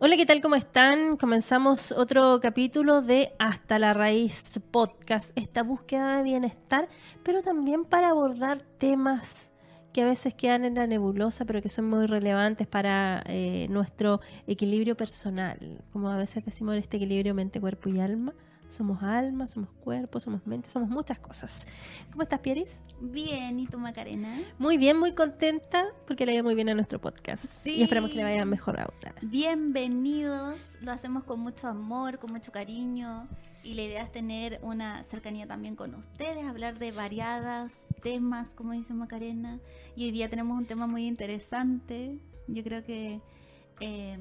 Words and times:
Hola, 0.00 0.16
¿qué 0.16 0.26
tal? 0.26 0.40
¿Cómo 0.40 0.54
están? 0.54 1.16
Comenzamos 1.16 1.90
otro 1.90 2.38
capítulo 2.40 3.02
de 3.02 3.32
Hasta 3.40 3.80
la 3.80 3.94
Raíz 3.94 4.60
Podcast, 4.70 5.32
esta 5.34 5.64
búsqueda 5.64 6.18
de 6.18 6.22
bienestar, 6.22 6.88
pero 7.24 7.42
también 7.42 7.84
para 7.84 8.10
abordar 8.10 8.62
temas 8.78 9.50
que 9.92 10.02
a 10.02 10.04
veces 10.04 10.34
quedan 10.34 10.64
en 10.64 10.76
la 10.76 10.86
nebulosa, 10.86 11.46
pero 11.46 11.60
que 11.60 11.68
son 11.68 11.90
muy 11.90 12.06
relevantes 12.06 12.68
para 12.68 13.24
eh, 13.26 13.66
nuestro 13.70 14.20
equilibrio 14.46 14.96
personal, 14.96 15.82
como 15.92 16.10
a 16.10 16.16
veces 16.16 16.44
decimos 16.44 16.76
este 16.76 16.98
equilibrio 16.98 17.34
mente, 17.34 17.60
cuerpo 17.60 17.88
y 17.88 17.98
alma. 17.98 18.34
Somos 18.68 19.02
alma, 19.02 19.46
somos 19.46 19.70
cuerpo, 19.82 20.20
somos 20.20 20.46
mente, 20.46 20.68
somos 20.68 20.90
muchas 20.90 21.18
cosas. 21.18 21.66
¿Cómo 22.10 22.22
estás, 22.22 22.40
Pieris? 22.40 22.80
Bien, 23.00 23.58
¿y 23.58 23.66
tú, 23.66 23.78
Macarena? 23.78 24.42
Muy 24.58 24.76
bien, 24.76 24.98
muy 24.98 25.14
contenta 25.14 25.86
porque 26.06 26.26
le 26.26 26.32
vaya 26.32 26.42
muy 26.42 26.54
bien 26.54 26.68
a 26.68 26.74
nuestro 26.74 27.00
podcast. 27.00 27.46
Sí. 27.46 27.76
Y 27.76 27.82
esperamos 27.82 28.10
que 28.10 28.16
le 28.16 28.24
vaya 28.24 28.44
mejor 28.44 28.78
a 28.78 28.84
otra. 28.84 29.14
Bienvenidos, 29.22 30.56
lo 30.82 30.92
hacemos 30.92 31.24
con 31.24 31.40
mucho 31.40 31.66
amor, 31.66 32.18
con 32.18 32.30
mucho 32.30 32.52
cariño. 32.52 33.26
Y 33.64 33.72
la 33.72 33.82
idea 33.82 34.02
es 34.02 34.12
tener 34.12 34.60
una 34.62 35.02
cercanía 35.04 35.46
también 35.46 35.74
con 35.74 35.94
ustedes, 35.94 36.44
hablar 36.44 36.78
de 36.78 36.92
variadas 36.92 37.88
temas, 38.02 38.50
como 38.50 38.72
dice 38.72 38.92
Macarena. 38.92 39.60
Y 39.96 40.04
hoy 40.04 40.10
día 40.10 40.28
tenemos 40.28 40.58
un 40.58 40.66
tema 40.66 40.86
muy 40.86 41.06
interesante. 41.06 42.18
Yo 42.46 42.62
creo 42.62 42.84
que 42.84 43.22
eh, 43.80 44.18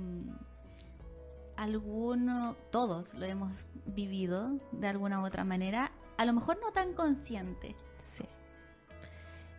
algunos, 1.57 2.55
todos 2.71 3.13
lo 3.15 3.25
hemos 3.25 3.51
vivido 3.85 4.51
de 4.71 4.87
alguna 4.87 5.21
u 5.21 5.25
otra 5.25 5.43
manera, 5.43 5.91
a 6.17 6.25
lo 6.25 6.33
mejor 6.33 6.59
no 6.61 6.71
tan 6.71 6.93
consciente. 6.93 7.75
Sí. 7.97 8.23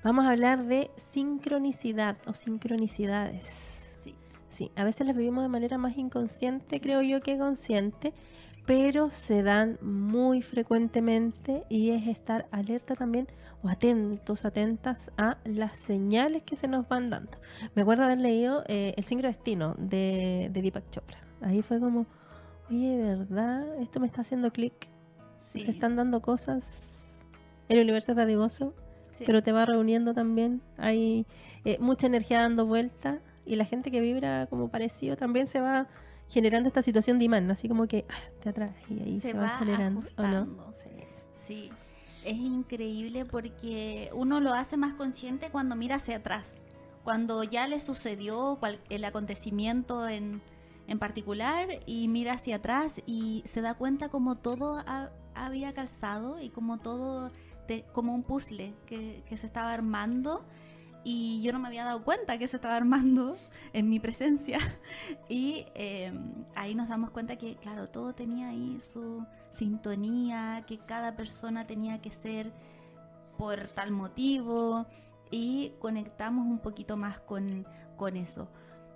Vamos 0.04 0.24
a 0.24 0.30
hablar 0.30 0.64
de 0.64 0.90
sincronicidad 0.96 2.16
o 2.26 2.32
sincronicidades. 2.32 3.96
Sí. 4.02 4.14
Sí, 4.46 4.70
a 4.76 4.84
veces 4.84 5.06
las 5.06 5.16
vivimos 5.16 5.42
de 5.42 5.48
manera 5.48 5.76
más 5.76 5.98
inconsciente, 5.98 6.80
creo 6.80 7.02
yo, 7.02 7.20
que 7.20 7.36
consciente, 7.36 8.14
pero 8.64 9.10
se 9.10 9.42
dan 9.42 9.78
muy 9.82 10.42
frecuentemente 10.42 11.64
y 11.68 11.90
es 11.90 12.06
estar 12.06 12.46
alerta 12.50 12.94
también 12.94 13.28
o 13.62 13.68
atentos, 13.68 14.44
atentas 14.44 15.10
a 15.16 15.38
las 15.44 15.76
señales 15.76 16.44
que 16.44 16.54
se 16.54 16.68
nos 16.68 16.88
van 16.88 17.10
dando. 17.10 17.38
Me 17.74 17.82
acuerdo 17.82 18.04
haber 18.04 18.18
leído 18.18 18.62
eh, 18.68 18.94
El 18.96 19.04
sincrodestino 19.04 19.74
de, 19.78 20.48
de 20.52 20.62
Deepak 20.62 20.90
Chopra 20.90 21.27
ahí 21.42 21.62
fue 21.62 21.80
como, 21.80 22.06
oye, 22.70 22.96
¿de 22.96 23.16
verdad? 23.16 23.76
Esto 23.80 24.00
me 24.00 24.06
está 24.06 24.20
haciendo 24.22 24.52
clic. 24.52 24.74
Sí. 25.52 25.60
Se 25.60 25.70
están 25.70 25.96
dando 25.96 26.20
cosas. 26.20 27.24
El 27.68 27.80
universo 27.80 28.12
es 28.12 28.16
dadivoso, 28.16 28.74
Sí. 29.10 29.24
pero 29.26 29.42
te 29.42 29.52
va 29.52 29.64
reuniendo 29.66 30.14
también. 30.14 30.60
Hay 30.76 31.26
eh, 31.64 31.78
mucha 31.80 32.06
energía 32.06 32.40
dando 32.40 32.66
vuelta 32.66 33.18
y 33.44 33.56
la 33.56 33.64
gente 33.64 33.90
que 33.90 34.00
vibra 34.00 34.46
como 34.46 34.68
parecido 34.68 35.16
también 35.16 35.46
se 35.46 35.60
va 35.60 35.86
generando 36.28 36.68
esta 36.68 36.82
situación 36.82 37.18
de 37.18 37.24
imán, 37.24 37.50
así 37.50 37.68
como 37.68 37.86
que 37.86 38.04
ah, 38.10 38.14
te 38.42 38.50
atrae 38.50 38.74
y 38.90 39.00
ahí 39.00 39.20
se, 39.20 39.28
Se 39.32 39.36
va, 39.38 39.48
generando. 39.58 40.00
¿o 40.00 40.22
no? 40.22 40.26
ajustando. 40.38 40.74
Sí, 41.46 41.70
es 42.24 42.36
increíble 42.36 43.24
porque 43.24 44.10
uno 44.12 44.38
lo 44.40 44.52
hace 44.52 44.76
más 44.76 44.92
consciente 44.94 45.48
cuando 45.50 45.74
mira 45.74 45.96
hacia 45.96 46.16
atrás, 46.18 46.52
cuando 47.04 47.42
ya 47.42 47.66
le 47.66 47.80
sucedió 47.80 48.58
cual- 48.60 48.78
el 48.90 49.04
acontecimiento 49.06 50.06
en, 50.06 50.42
en 50.88 50.98
particular 50.98 51.68
y 51.86 52.08
mira 52.08 52.32
hacia 52.32 52.56
atrás 52.56 53.00
y 53.06 53.44
se 53.46 53.60
da 53.60 53.74
cuenta 53.74 54.08
como 54.08 54.34
todo 54.34 54.82
ha- 54.86 55.10
había 55.34 55.72
calzado 55.74 56.40
y 56.40 56.48
como 56.48 56.78
todo, 56.78 57.30
como 57.92 58.14
un 58.14 58.22
puzzle 58.24 58.74
que, 58.86 59.22
se 59.36 59.46
estaba 59.46 59.72
armando 59.72 60.44
y 61.04 61.42
yo 61.42 61.52
no 61.52 61.58
me 61.60 61.68
había 61.68 61.84
dado 61.84 62.02
cuenta 62.02 62.38
que 62.38 62.48
se 62.48 62.56
estaba 62.56 62.76
armando 62.76 63.36
en 63.72 63.88
mi 63.88 64.00
presencia. 64.00 64.58
Y 65.28 65.66
eh, 65.74 66.10
ahí 66.54 66.74
nos 66.74 66.88
damos 66.88 67.10
cuenta 67.10 67.36
que, 67.36 67.56
claro, 67.56 67.88
todo 67.88 68.14
tenía 68.14 68.48
ahí 68.48 68.80
su 68.80 69.24
sintonía, 69.50 70.64
que 70.66 70.78
cada 70.78 71.14
persona 71.16 71.66
tenía 71.66 72.00
que 72.00 72.10
ser 72.10 72.50
por 73.36 73.68
tal 73.68 73.90
motivo 73.90 74.86
y 75.30 75.72
conectamos 75.80 76.46
un 76.46 76.58
poquito 76.58 76.96
más 76.96 77.20
con, 77.20 77.66
con 77.96 78.16
eso. 78.16 78.48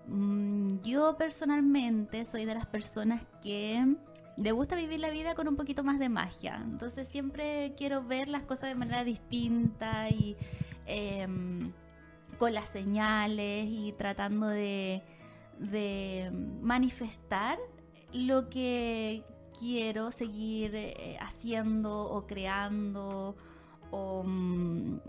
Mm, 0.07 0.81
Yo 0.83 1.17
personalmente 1.17 2.25
soy 2.25 2.45
de 2.45 2.55
las 2.55 2.67
personas 2.67 3.23
que 3.43 3.97
le 4.37 4.53
gusta 4.53 4.77
vivir 4.77 5.01
la 5.01 5.11
vida 5.11 5.35
con 5.35 5.49
un 5.49 5.57
poquito 5.57 5.85
más 5.85 5.99
de 5.99 6.09
magia. 6.09 6.63
Entonces 6.65 7.09
siempre 7.09 7.75
quiero 7.77 8.03
ver 8.03 8.29
las 8.29 8.43
cosas 8.43 8.69
de 8.71 8.75
manera 8.75 9.05
distinta 9.05 10.09
y 10.11 10.37
em, 10.87 11.73
con 12.39 12.53
las 12.55 12.69
señales 12.69 13.67
y 13.69 13.93
tratando 13.93 14.49
de, 14.49 15.03
de 15.59 16.31
manifestar 16.61 17.59
lo 18.13 18.49
que 18.49 19.25
quiero 19.59 20.11
seguir 20.11 20.75
eh, 20.75 21.17
haciendo 21.21 22.03
o 22.05 22.27
creando 22.27 23.37
o 23.91 24.23
mm, 24.25 25.01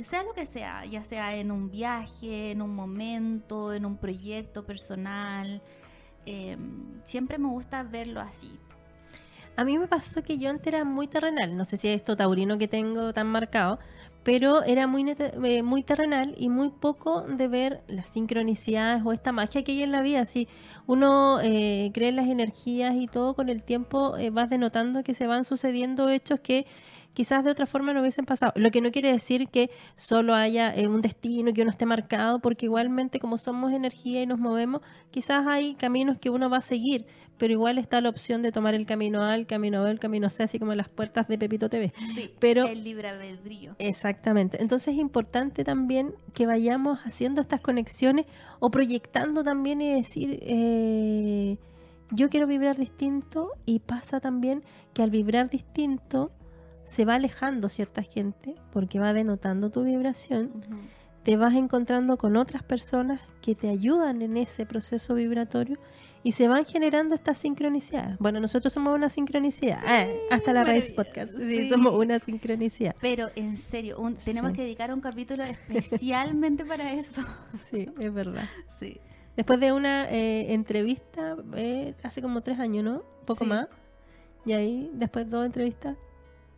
sea 0.00 0.22
lo 0.22 0.32
que 0.32 0.46
sea, 0.46 0.84
ya 0.86 1.04
sea 1.04 1.34
en 1.36 1.50
un 1.50 1.70
viaje, 1.70 2.50
en 2.52 2.62
un 2.62 2.74
momento, 2.74 3.72
en 3.72 3.84
un 3.86 3.96
proyecto 3.96 4.64
personal. 4.64 5.62
eh, 6.26 6.56
siempre 7.04 7.38
me 7.38 7.48
gusta 7.48 7.82
verlo 7.82 8.20
así. 8.20 8.58
A 9.56 9.64
mí 9.64 9.78
me 9.78 9.86
pasó 9.86 10.22
que 10.22 10.38
yo 10.38 10.48
antes 10.50 10.66
era 10.66 10.84
muy 10.84 11.06
terrenal, 11.08 11.56
no 11.56 11.64
sé 11.64 11.76
si 11.76 11.88
es 11.88 11.96
esto 11.96 12.16
taurino 12.16 12.56
que 12.58 12.68
tengo 12.68 13.12
tan 13.12 13.26
marcado, 13.26 13.78
pero 14.22 14.62
era 14.62 14.86
muy, 14.86 15.04
eh, 15.18 15.62
muy 15.62 15.82
terrenal 15.82 16.34
y 16.38 16.48
muy 16.48 16.70
poco 16.70 17.22
de 17.22 17.48
ver 17.48 17.82
las 17.88 18.08
sincronicidades 18.08 19.02
o 19.04 19.12
esta 19.12 19.32
magia 19.32 19.62
que 19.62 19.72
hay 19.72 19.82
en 19.82 19.92
la 19.92 20.00
vida. 20.00 20.24
Si 20.24 20.48
uno 20.86 21.40
eh, 21.42 21.90
cree 21.92 22.08
en 22.10 22.16
las 22.16 22.28
energías 22.28 22.94
y 22.94 23.08
todo, 23.08 23.34
con 23.34 23.48
el 23.48 23.62
tiempo 23.62 24.16
eh, 24.16 24.30
vas 24.30 24.48
denotando 24.48 25.02
que 25.02 25.14
se 25.14 25.26
van 25.26 25.44
sucediendo 25.44 26.08
hechos 26.08 26.40
que 26.40 26.66
quizás 27.14 27.44
de 27.44 27.50
otra 27.50 27.66
forma 27.66 27.92
no 27.92 28.00
hubiesen 28.00 28.24
pasado. 28.24 28.52
Lo 28.56 28.70
que 28.70 28.80
no 28.80 28.90
quiere 28.90 29.12
decir 29.12 29.48
que 29.48 29.70
solo 29.96 30.34
haya 30.34 30.74
eh, 30.74 30.86
un 30.86 31.02
destino, 31.02 31.52
que 31.52 31.62
uno 31.62 31.70
esté 31.70 31.86
marcado, 31.86 32.38
porque 32.40 32.66
igualmente 32.66 33.18
como 33.18 33.38
somos 33.38 33.72
energía 33.72 34.22
y 34.22 34.26
nos 34.26 34.38
movemos, 34.38 34.82
quizás 35.10 35.46
hay 35.46 35.74
caminos 35.74 36.18
que 36.18 36.30
uno 36.30 36.48
va 36.48 36.58
a 36.58 36.62
seguir, 36.62 37.06
pero 37.38 37.52
igual 37.52 37.78
está 37.78 38.00
la 38.00 38.08
opción 38.08 38.42
de 38.42 38.52
tomar 38.52 38.74
el 38.74 38.86
camino 38.86 39.22
A, 39.24 39.34
el 39.34 39.46
camino 39.46 39.82
B, 39.82 39.90
el 39.90 39.98
camino 39.98 40.30
C, 40.30 40.44
así 40.44 40.58
como 40.58 40.74
las 40.74 40.88
puertas 40.88 41.26
de 41.28 41.38
Pepito 41.38 41.68
TV. 41.68 41.92
Sí, 42.14 42.32
Pero- 42.38 42.66
el 42.66 42.84
libre 42.84 43.08
albedrío. 43.08 43.74
Exactamente. 43.78 44.62
Entonces 44.62 44.94
es 44.94 45.00
importante 45.00 45.64
también 45.64 46.14
que 46.34 46.46
vayamos 46.46 47.00
haciendo 47.04 47.40
estas 47.40 47.60
conexiones 47.60 48.26
o 48.60 48.70
proyectando 48.70 49.42
también 49.42 49.80
y 49.80 49.92
decir, 49.92 50.38
eh, 50.42 51.56
yo 52.10 52.28
quiero 52.28 52.46
vibrar 52.46 52.76
distinto 52.76 53.48
y 53.66 53.80
pasa 53.80 54.20
también 54.20 54.62
que 54.94 55.02
al 55.02 55.10
vibrar 55.10 55.50
distinto 55.50 56.30
se 56.84 57.04
va 57.04 57.14
alejando 57.14 57.68
cierta 57.68 58.02
gente 58.02 58.54
porque 58.72 58.98
va 58.98 59.12
denotando 59.12 59.70
tu 59.70 59.82
vibración, 59.84 60.50
te 61.22 61.36
vas 61.36 61.54
encontrando 61.54 62.16
con 62.18 62.36
otras 62.36 62.62
personas 62.62 63.20
que 63.40 63.54
te 63.54 63.68
ayudan 63.68 64.22
en 64.22 64.36
ese 64.36 64.66
proceso 64.66 65.14
vibratorio 65.14 65.78
y 66.24 66.32
se 66.32 66.46
van 66.46 66.64
generando 66.64 67.14
estas 67.16 67.38
sincronicidades. 67.38 68.16
Bueno, 68.18 68.38
nosotros 68.40 68.72
somos 68.72 68.94
una 68.94 69.08
sincronicidad. 69.08 69.80
Ah, 69.84 70.06
hasta 70.30 70.52
la 70.52 70.62
raíz 70.64 70.92
podcast. 70.92 71.32
Sí, 71.36 71.62
sí. 71.62 71.68
somos 71.68 71.94
una 71.94 72.18
sincronicidad. 72.20 72.94
Pero 73.00 73.28
en 73.34 73.56
serio, 73.56 73.98
un- 74.00 74.14
tenemos 74.14 74.50
Sí. 74.52 74.56
que 74.56 74.62
dedicar 74.62 74.92
un 74.94 75.00
capítulo 75.00 75.42
especialmente 75.68 76.64
para 76.64 76.92
eso. 76.92 77.22
Sí, 77.70 77.88
es 77.98 78.12
verdad. 78.14 78.44
Sí. 78.78 78.98
Después 79.36 79.58
de 79.60 79.72
una 79.72 80.08
eh, 80.10 80.52
entrevista, 80.52 81.36
eh, 81.56 81.94
hace 82.02 82.20
como 82.22 82.40
tres 82.42 82.58
años, 82.60 82.84
¿no? 82.84 82.92
Un 83.20 83.26
poco 83.26 83.44
más. 83.44 83.66
Y 84.44 84.52
ahí, 84.52 84.90
después 84.94 85.28
dos 85.30 85.46
entrevistas, 85.46 85.96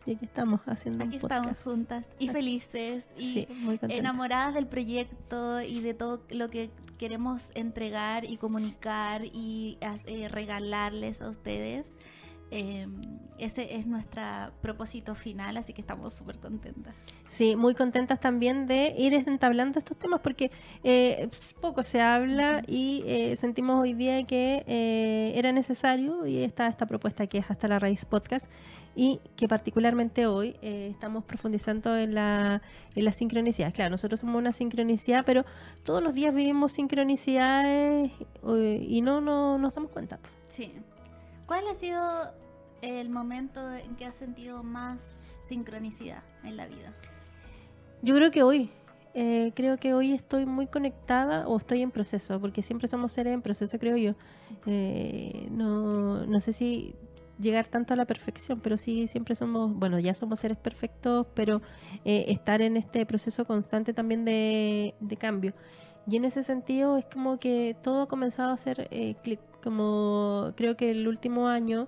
y 0.05 0.11
aquí 0.15 0.25
estamos 0.25 0.61
haciendo 0.65 1.03
Aquí 1.03 1.15
un 1.17 1.21
estamos 1.21 1.47
podcast. 1.47 1.63
juntas 1.67 2.05
y 2.19 2.29
felices 2.29 3.05
y 3.17 3.31
Sí, 3.33 3.47
muy 3.49 3.79
enamoradas 3.83 4.53
del 4.53 4.67
proyecto 4.67 5.61
y 5.61 5.79
de 5.81 5.93
todo 5.93 6.21
lo 6.29 6.49
que 6.49 6.69
queremos 6.97 7.43
entregar 7.55 8.23
y 8.25 8.37
comunicar 8.37 9.25
y 9.25 9.77
eh, 10.05 10.27
regalarles 10.29 11.21
a 11.21 11.29
ustedes. 11.29 11.85
eh, 12.51 12.87
ese 13.37 13.75
es 13.75 13.85
nuestro 13.87 14.21
propósito 14.61 15.13
final, 15.15 15.57
así 15.57 15.73
que 15.73 15.81
estamos 15.81 16.13
súper 16.13 16.37
contentas. 16.39 16.95
Sí, 17.29 17.55
muy 17.57 17.73
contentas 17.75 18.19
también 18.21 18.65
de 18.65 18.93
ir 18.97 19.13
entablando 19.13 19.77
estos 19.79 19.97
temas 19.97 20.21
porque 20.21 20.51
eh, 20.83 21.27
poco 21.59 21.83
se 21.83 21.99
habla 22.01 22.61
y 22.65 23.03
eh, 23.07 23.35
sentimos 23.37 23.81
hoy 23.81 23.93
día 23.93 24.23
que 24.25 24.63
eh, 24.67 25.33
era 25.35 25.51
necesario 25.51 26.25
y 26.27 26.43
está 26.43 26.67
esta 26.67 26.85
propuesta 26.85 27.27
que 27.27 27.39
es 27.39 27.51
Hasta 27.51 27.67
la 27.67 27.77
Raíz 27.79 28.05
Podcast 28.05 28.45
y 28.95 29.19
que 29.35 29.47
particularmente 29.47 30.25
hoy 30.25 30.55
eh, 30.61 30.87
estamos 30.91 31.23
profundizando 31.25 31.95
en 31.97 32.15
la, 32.15 32.61
en 32.95 33.05
la 33.05 33.11
sincronicidad. 33.11 33.73
Claro, 33.73 33.91
nosotros 33.91 34.21
somos 34.21 34.37
una 34.37 34.53
sincronicidad, 34.53 35.23
pero 35.25 35.45
todos 35.83 36.01
los 36.01 36.13
días 36.13 36.33
vivimos 36.33 36.71
sincronicidades 36.71 38.11
eh, 38.47 38.85
y 38.87 39.01
no, 39.01 39.19
no 39.19 39.57
nos 39.57 39.73
damos 39.73 39.91
cuenta. 39.91 40.19
Sí. 40.49 40.71
¿Cuál 41.45 41.67
ha 41.67 41.75
sido 41.75 42.01
el 42.81 43.09
momento 43.09 43.71
en 43.71 43.95
que 43.95 44.05
has 44.05 44.15
sentido 44.15 44.63
más 44.63 45.01
sincronicidad 45.47 46.23
en 46.43 46.57
la 46.57 46.67
vida? 46.67 46.93
Yo 48.01 48.15
creo 48.15 48.31
que 48.31 48.43
hoy, 48.43 48.71
eh, 49.13 49.51
creo 49.55 49.77
que 49.77 49.93
hoy 49.93 50.13
estoy 50.13 50.45
muy 50.45 50.67
conectada 50.67 51.47
o 51.47 51.57
estoy 51.57 51.81
en 51.81 51.91
proceso, 51.91 52.39
porque 52.39 52.61
siempre 52.61 52.87
somos 52.87 53.11
seres 53.11 53.33
en 53.33 53.41
proceso, 53.41 53.77
creo 53.77 53.97
yo. 53.97 54.13
Eh, 54.65 55.47
no, 55.51 56.25
no 56.25 56.39
sé 56.39 56.53
si 56.53 56.95
llegar 57.39 57.67
tanto 57.67 57.93
a 57.93 57.97
la 57.97 58.05
perfección, 58.05 58.59
pero 58.61 58.77
sí 58.77 59.07
siempre 59.07 59.35
somos, 59.35 59.73
bueno, 59.73 59.99
ya 59.99 60.13
somos 60.13 60.39
seres 60.39 60.57
perfectos, 60.57 61.27
pero 61.33 61.61
eh, 62.05 62.25
estar 62.29 62.61
en 62.61 62.77
este 62.77 63.05
proceso 63.05 63.45
constante 63.45 63.93
también 63.93 64.25
de, 64.25 64.95
de 64.99 65.17
cambio. 65.17 65.53
Y 66.07 66.17
en 66.17 66.25
ese 66.25 66.43
sentido 66.43 66.97
es 66.97 67.05
como 67.05 67.39
que 67.39 67.75
todo 67.81 68.03
ha 68.03 68.07
comenzado 68.07 68.51
a 68.51 68.53
hacer 68.53 68.87
eh, 68.91 69.15
clic, 69.23 69.39
como 69.63 70.53
creo 70.55 70.77
que 70.77 70.91
el 70.91 71.07
último 71.07 71.47
año, 71.47 71.87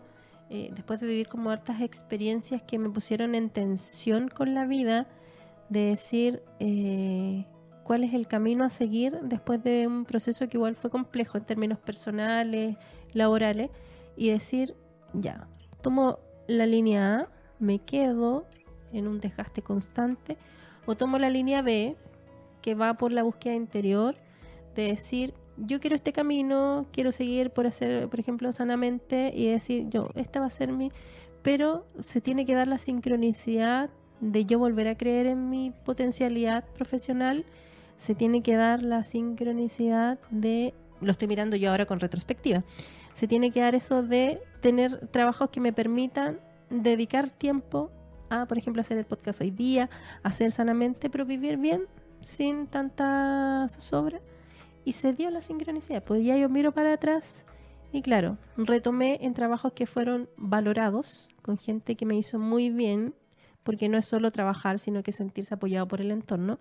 eh, 0.50 0.72
después 0.74 1.00
de 1.00 1.08
vivir 1.08 1.28
como 1.28 1.52
hartas 1.52 1.82
experiencias 1.82 2.64
que 2.64 2.80
me 2.80 2.90
pusieron 2.90 3.36
en 3.36 3.50
tensión 3.52 4.30
con 4.30 4.56
la 4.56 4.66
vida, 4.66 5.08
de 5.70 5.82
decir 5.82 6.42
eh, 6.60 7.46
cuál 7.84 8.04
es 8.04 8.14
el 8.14 8.28
camino 8.28 8.64
a 8.64 8.70
seguir 8.70 9.20
después 9.24 9.62
de 9.64 9.86
un 9.86 10.06
proceso 10.06 10.48
que 10.48 10.58
igual 10.58 10.76
fue 10.76 10.90
complejo 10.90 11.38
en 11.38 11.46
términos 11.46 11.78
personales, 11.78 12.78
laborales, 13.14 13.70
y 14.16 14.30
decir, 14.30 14.76
ya, 15.20 15.48
tomo 15.82 16.20
la 16.48 16.66
línea 16.66 17.16
A, 17.16 17.28
me 17.60 17.80
quedo 17.80 18.46
en 18.92 19.08
un 19.08 19.20
desgaste 19.20 19.62
constante, 19.62 20.38
o 20.86 20.96
tomo 20.96 21.18
la 21.18 21.30
línea 21.30 21.62
B, 21.62 21.96
que 22.62 22.76
va 22.76 22.96
por 22.96 23.12
la 23.12 23.24
búsqueda 23.24 23.54
interior, 23.54 24.16
de 24.76 24.84
decir, 24.84 25.34
yo 25.58 25.80
quiero 25.80 25.96
este 25.96 26.14
camino, 26.14 26.86
quiero 26.92 27.12
seguir 27.12 27.50
por 27.50 27.68
hacer, 27.68 28.10
por 28.10 28.20
ejemplo, 28.20 28.52
sanamente, 28.52 29.32
y 29.36 29.48
decir, 29.48 29.88
yo, 29.90 30.10
esta 30.16 30.40
va 30.40 30.46
a 30.46 30.52
ser 30.52 30.72
mi, 30.72 30.92
pero 31.42 31.86
se 32.00 32.22
tiene 32.22 32.46
que 32.46 32.54
dar 32.54 32.68
la 32.68 32.78
sincronicidad 32.78 33.90
de 34.20 34.46
yo 34.46 34.60
volver 34.60 34.88
a 34.88 34.96
creer 34.96 35.28
en 35.28 35.50
mi 35.50 35.72
potencialidad 35.86 36.64
profesional, 36.76 37.46
se 37.98 38.16
tiene 38.16 38.42
que 38.42 38.56
dar 38.56 38.84
la 38.84 39.04
sincronicidad 39.04 40.20
de, 40.30 40.74
lo 41.02 41.12
estoy 41.12 41.28
mirando 41.28 41.56
yo 41.56 41.72
ahora 41.72 41.86
con 41.86 42.00
retrospectiva, 42.00 42.64
se 43.14 43.28
tiene 43.28 43.52
que 43.52 43.62
dar 43.62 43.76
eso 43.76 44.04
de 44.04 44.40
tener 44.68 45.08
trabajos 45.08 45.50
que 45.50 45.62
me 45.62 45.72
permitan 45.72 46.42
dedicar 46.70 47.30
tiempo 47.30 47.90
a, 48.30 48.48
por 48.48 48.58
ejemplo, 48.58 48.82
hacer 48.82 48.98
el 48.98 49.06
podcast 49.06 49.40
hoy 49.40 49.50
día, 49.50 49.90
hacer 50.24 50.52
sanamente, 50.52 51.10
pero 51.10 51.26
vivir 51.26 51.56
bien, 51.56 51.86
sin 52.20 52.68
tanta 52.68 53.66
zozobra. 53.70 54.20
Y 54.84 54.92
se 54.92 55.14
dio 55.14 55.30
la 55.30 55.40
sincronicidad. 55.40 56.04
Pues 56.04 56.22
ya 56.26 56.36
yo 56.36 56.50
miro 56.50 56.74
para 56.74 56.92
atrás 56.92 57.46
y 57.94 58.02
claro, 58.02 58.38
retomé 58.58 59.20
en 59.22 59.34
trabajos 59.34 59.72
que 59.72 59.86
fueron 59.86 60.28
valorados, 60.36 61.30
con 61.42 61.58
gente 61.58 61.96
que 61.96 62.06
me 62.06 62.18
hizo 62.18 62.38
muy 62.38 62.70
bien, 62.70 63.16
porque 63.64 63.88
no 63.88 63.98
es 63.98 64.06
solo 64.06 64.32
trabajar, 64.32 64.80
sino 64.80 65.02
que 65.02 65.14
sentirse 65.14 65.56
apoyado 65.56 65.88
por 65.88 66.02
el 66.02 66.12
entorno. 66.12 66.60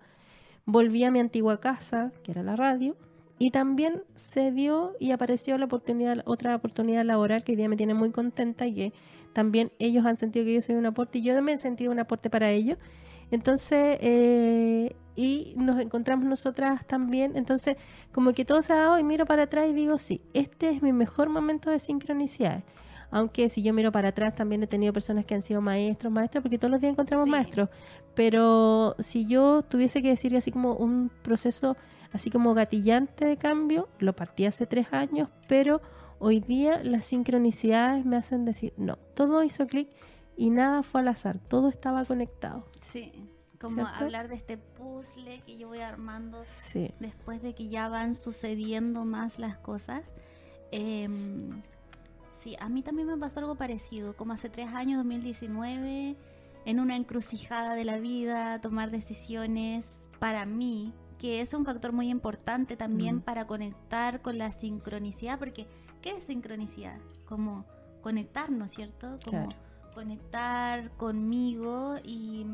Volví 0.63 1.03
a 1.03 1.11
mi 1.11 1.19
antigua 1.19 1.59
casa, 1.59 2.13
que 2.23 2.31
era 2.31 2.41
la 2.41 2.55
radio, 2.55 2.95
y 3.39 3.51
también 3.51 4.03
se 4.15 4.51
dio 4.51 4.93
y 4.99 5.11
apareció 5.11 5.57
la 5.57 5.65
oportunidad, 5.65 6.23
otra 6.25 6.55
oportunidad 6.55 7.05
laboral 7.05 7.43
que 7.43 7.51
hoy 7.51 7.55
día 7.55 7.69
me 7.69 7.77
tiene 7.77 7.93
muy 7.93 8.11
contenta 8.11 8.65
y 8.65 8.73
que 8.73 8.93
también 9.33 9.71
ellos 9.79 10.05
han 10.05 10.15
sentido 10.17 10.45
que 10.45 10.53
yo 10.55 10.61
soy 10.61 10.75
un 10.75 10.85
aporte 10.87 11.19
y 11.19 11.21
yo 11.21 11.35
también 11.35 11.59
he 11.59 11.61
sentido 11.61 11.91
un 11.91 11.99
aporte 11.99 12.29
para 12.29 12.49
ellos. 12.49 12.77
Entonces, 13.29 13.97
eh, 14.01 14.95
y 15.15 15.53
nos 15.57 15.79
encontramos 15.79 16.25
nosotras 16.25 16.85
también. 16.87 17.35
Entonces, 17.35 17.75
como 18.11 18.33
que 18.33 18.45
todo 18.45 18.61
se 18.61 18.73
ha 18.73 18.77
dado 18.77 18.97
y 18.99 19.03
miro 19.03 19.25
para 19.25 19.43
atrás 19.43 19.67
y 19.69 19.73
digo, 19.73 19.97
sí, 19.97 20.21
este 20.33 20.69
es 20.69 20.81
mi 20.81 20.93
mejor 20.93 21.29
momento 21.29 21.69
de 21.69 21.77
sincronicidad. 21.79 22.63
Aunque 23.11 23.49
si 23.49 23.61
yo 23.63 23.73
miro 23.73 23.91
para 23.91 24.09
atrás 24.09 24.33
también 24.35 24.63
he 24.63 24.67
tenido 24.67 24.91
personas 24.93 25.25
que 25.25 25.35
han 25.35 25.41
sido 25.41 25.61
maestros, 25.61 26.11
maestras, 26.11 26.41
porque 26.41 26.57
todos 26.57 26.71
los 26.71 26.81
días 26.81 26.93
encontramos 26.93 27.25
Sí. 27.25 27.31
maestros. 27.31 27.69
Pero 28.15 28.95
si 28.99 29.25
yo 29.25 29.61
tuviese 29.61 30.01
que 30.01 30.09
decir 30.09 30.35
así 30.35 30.51
como 30.51 30.73
un 30.73 31.11
proceso 31.21 31.77
así 32.13 32.29
como 32.29 32.53
gatillante 32.53 33.25
de 33.25 33.37
cambio, 33.37 33.89
lo 33.99 34.15
partí 34.15 34.45
hace 34.45 34.65
tres 34.65 34.87
años, 34.91 35.29
pero 35.47 35.81
hoy 36.19 36.39
día 36.39 36.83
las 36.83 37.05
sincronicidades 37.05 38.05
me 38.05 38.17
hacen 38.17 38.45
decir, 38.45 38.73
no, 38.77 38.97
todo 39.13 39.43
hizo 39.43 39.67
clic 39.67 39.89
y 40.35 40.49
nada 40.49 40.83
fue 40.83 41.01
al 41.01 41.07
azar, 41.09 41.39
todo 41.39 41.69
estaba 41.69 42.05
conectado. 42.05 42.65
Sí. 42.81 43.11
Como 43.59 43.75
¿Cierto? 43.75 44.05
hablar 44.05 44.27
de 44.27 44.35
este 44.35 44.57
puzzle 44.57 45.41
que 45.41 45.57
yo 45.57 45.67
voy 45.67 45.79
armando 45.79 46.41
Sí, 46.43 46.91
después 46.99 47.41
de 47.41 47.55
que 47.55 47.69
ya 47.69 47.89
van 47.89 48.13
sucediendo 48.13 49.03
más 49.03 49.39
las 49.39 49.57
cosas. 49.57 50.13
Em, 50.71 51.63
sí, 52.43 52.55
a 52.59 52.69
mí 52.69 52.83
también 52.83 53.07
me 53.07 53.17
pasó 53.17 53.39
algo 53.39 53.55
parecido, 53.55 54.15
como 54.15 54.33
hace 54.33 54.49
tres 54.49 54.73
años, 54.73 54.97
2019, 54.97 56.15
en 56.65 56.79
una 56.79 56.95
encrucijada 56.95 57.73
de 57.73 57.83
la 57.83 57.97
vida, 57.97 58.61
tomar 58.61 58.91
decisiones 58.91 59.87
para 60.19 60.45
mí, 60.45 60.93
que 61.19 61.41
es 61.41 61.53
un 61.53 61.65
factor 61.65 61.91
muy 61.91 62.09
importante 62.09 62.75
también 62.77 63.17
Mm. 63.17 63.21
para 63.21 63.47
conectar 63.47 64.21
con 64.21 64.37
la 64.37 64.51
sincronicidad, 64.51 65.39
porque 65.39 65.67
¿qué 66.01 66.11
es 66.11 66.23
sincronicidad? 66.25 66.97
Como 67.25 67.65
conectarnos, 68.01 68.71
¿cierto? 68.71 69.17
Como 69.25 69.47
Claro. 69.47 69.61
conectar 69.93 70.91
conmigo 70.97 71.95
y, 72.03 72.45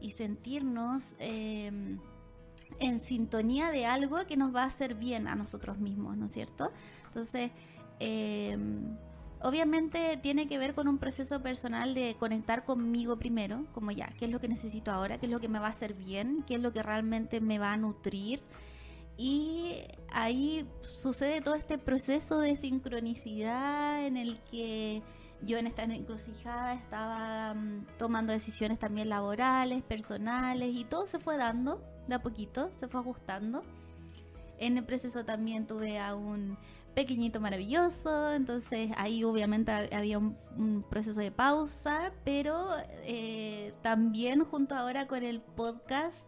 y 0.00 0.10
sentirnos... 0.10 1.16
em, 1.18 1.98
en 2.80 2.98
sintonía 3.00 3.70
de 3.70 3.86
algo 3.86 4.18
que 4.26 4.36
nos 4.36 4.52
va 4.54 4.64
a 4.64 4.66
hacer 4.66 4.96
bien 4.96 5.28
a 5.28 5.36
nosotros 5.36 5.78
mismos, 5.78 6.16
¿no 6.16 6.26
es 6.26 6.32
cierto? 6.32 6.72
Entonces, 7.06 7.52
eh, 8.00 8.58
obviamente 9.46 10.18
tiene 10.20 10.48
que 10.48 10.58
ver 10.58 10.74
con 10.74 10.88
un 10.88 10.98
proceso 10.98 11.40
personal 11.40 11.94
de 11.94 12.16
conectar 12.18 12.64
conmigo 12.64 13.16
primero, 13.16 13.64
como 13.72 13.92
ya, 13.92 14.12
¿qué 14.18 14.24
es 14.24 14.32
lo 14.32 14.40
que 14.40 14.48
necesito 14.48 14.90
ahora? 14.90 15.18
¿Qué 15.18 15.26
es 15.26 15.32
lo 15.32 15.38
que 15.38 15.48
me 15.48 15.60
va 15.60 15.68
a 15.68 15.70
hacer 15.70 15.94
bien? 15.94 16.42
¿Qué 16.48 16.56
es 16.56 16.60
lo 16.60 16.72
que 16.72 16.82
realmente 16.82 17.40
me 17.40 17.60
va 17.60 17.72
a 17.72 17.76
nutrir? 17.76 18.40
Y 19.16 19.84
ahí 20.10 20.68
sucede 20.82 21.42
todo 21.42 21.54
este 21.54 21.78
proceso 21.78 22.40
de 22.40 22.56
sincronicidad 22.56 24.04
en 24.04 24.16
el 24.16 24.40
que 24.40 25.00
yo 25.42 25.58
en 25.58 25.68
esta 25.68 25.84
encrucijada 25.84 26.74
estaba 26.74 27.54
mm, 27.54 27.86
tomando 27.98 28.32
decisiones 28.32 28.80
también 28.80 29.08
laborales, 29.08 29.84
personales 29.84 30.74
y 30.74 30.84
todo 30.84 31.06
se 31.06 31.20
fue 31.20 31.36
dando 31.36 31.80
de 32.08 32.16
a 32.16 32.18
poquito, 32.18 32.68
se 32.72 32.88
fue 32.88 33.00
ajustando. 33.00 33.62
En 34.58 34.76
el 34.76 34.84
proceso 34.84 35.24
también 35.24 35.68
tuve 35.68 36.00
a 36.00 36.16
un 36.16 36.58
pequeñito 36.96 37.40
maravilloso, 37.40 38.32
entonces 38.32 38.90
ahí 38.96 39.22
obviamente 39.22 39.70
ha- 39.70 39.88
había 39.96 40.18
un, 40.18 40.36
un 40.56 40.82
proceso 40.82 41.20
de 41.20 41.30
pausa, 41.30 42.10
pero 42.24 42.70
eh, 43.04 43.72
también 43.82 44.42
junto 44.44 44.74
ahora 44.74 45.06
con 45.06 45.22
el 45.22 45.40
podcast 45.40 46.18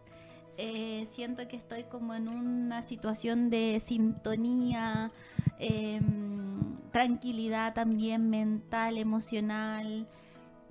eh, 0.58 1.06
siento 1.12 1.48
que 1.48 1.56
estoy 1.56 1.84
como 1.84 2.14
en 2.14 2.28
una 2.28 2.82
situación 2.82 3.48
de 3.48 3.80
sintonía, 3.84 5.10
em, 5.58 6.76
tranquilidad 6.92 7.72
también 7.74 8.28
mental, 8.28 8.98
emocional. 8.98 10.06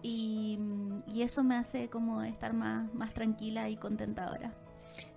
Y, 0.03 0.59
y 1.07 1.23
eso 1.23 1.43
me 1.43 1.55
hace 1.55 1.89
como 1.89 2.21
estar 2.21 2.53
más, 2.53 2.93
más 2.93 3.13
tranquila 3.13 3.67
y 3.69 3.77
contenta 3.77 4.25
ahora. 4.27 4.53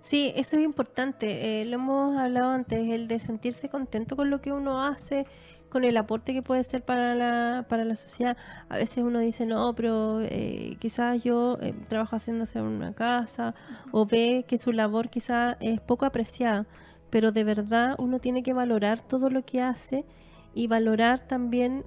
Sí, 0.01 0.33
eso 0.35 0.57
es 0.57 0.63
importante. 0.63 1.61
eh, 1.61 1.65
lo 1.65 1.75
hemos 1.75 2.17
hablado 2.17 2.49
antes, 2.49 2.89
el 2.89 3.07
de 3.07 3.19
sentirse 3.19 3.69
contento 3.69 4.15
con 4.15 4.29
lo 4.29 4.41
que 4.41 4.51
uno 4.51 4.83
hace, 4.83 5.25
con 5.69 5.83
el 5.85 5.95
aporte 5.97 6.33
que 6.33 6.41
puede 6.41 6.63
ser 6.63 6.83
para 6.83 7.15
la, 7.15 7.65
para 7.69 7.85
la 7.85 7.95
sociedad. 7.95 8.35
A 8.69 8.77
veces 8.77 9.03
uno 9.03 9.19
dice, 9.19 9.45
no, 9.45 9.73
pero 9.73 10.21
eh, 10.21 10.75
quizás 10.79 11.23
yo 11.23 11.57
eh, 11.61 11.73
trabajo 11.87 12.15
haciéndose 12.17 12.61
una 12.61 12.93
casa 12.93 13.55
o 13.91 14.05
ve 14.05 14.45
que 14.47 14.57
su 14.57 14.71
labor 14.73 15.09
quizás 15.09 15.55
es 15.61 15.79
poco 15.79 16.05
apreciada, 16.05 16.65
pero 17.09 17.31
de 17.31 17.43
verdad 17.43 17.95
uno 17.97 18.19
tiene 18.19 18.43
que 18.43 18.53
valorar 18.53 18.99
todo 18.99 19.29
lo 19.29 19.45
que 19.45 19.61
hace 19.61 20.05
y 20.53 20.67
valorar 20.67 21.21
también 21.27 21.85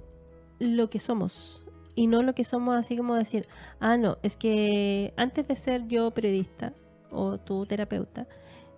lo 0.59 0.89
que 0.89 0.99
somos. 0.99 1.67
Y 1.95 2.07
no 2.07 2.23
lo 2.23 2.33
que 2.33 2.43
somos 2.43 2.75
así 2.75 2.97
como 2.97 3.15
decir, 3.15 3.47
ah, 3.79 3.97
no, 3.97 4.17
es 4.23 4.35
que 4.35 5.13
antes 5.15 5.47
de 5.47 5.55
ser 5.55 5.87
yo 5.87 6.11
periodista, 6.11 6.73
o 7.15 7.37
tu 7.39 7.65
terapeuta, 7.65 8.27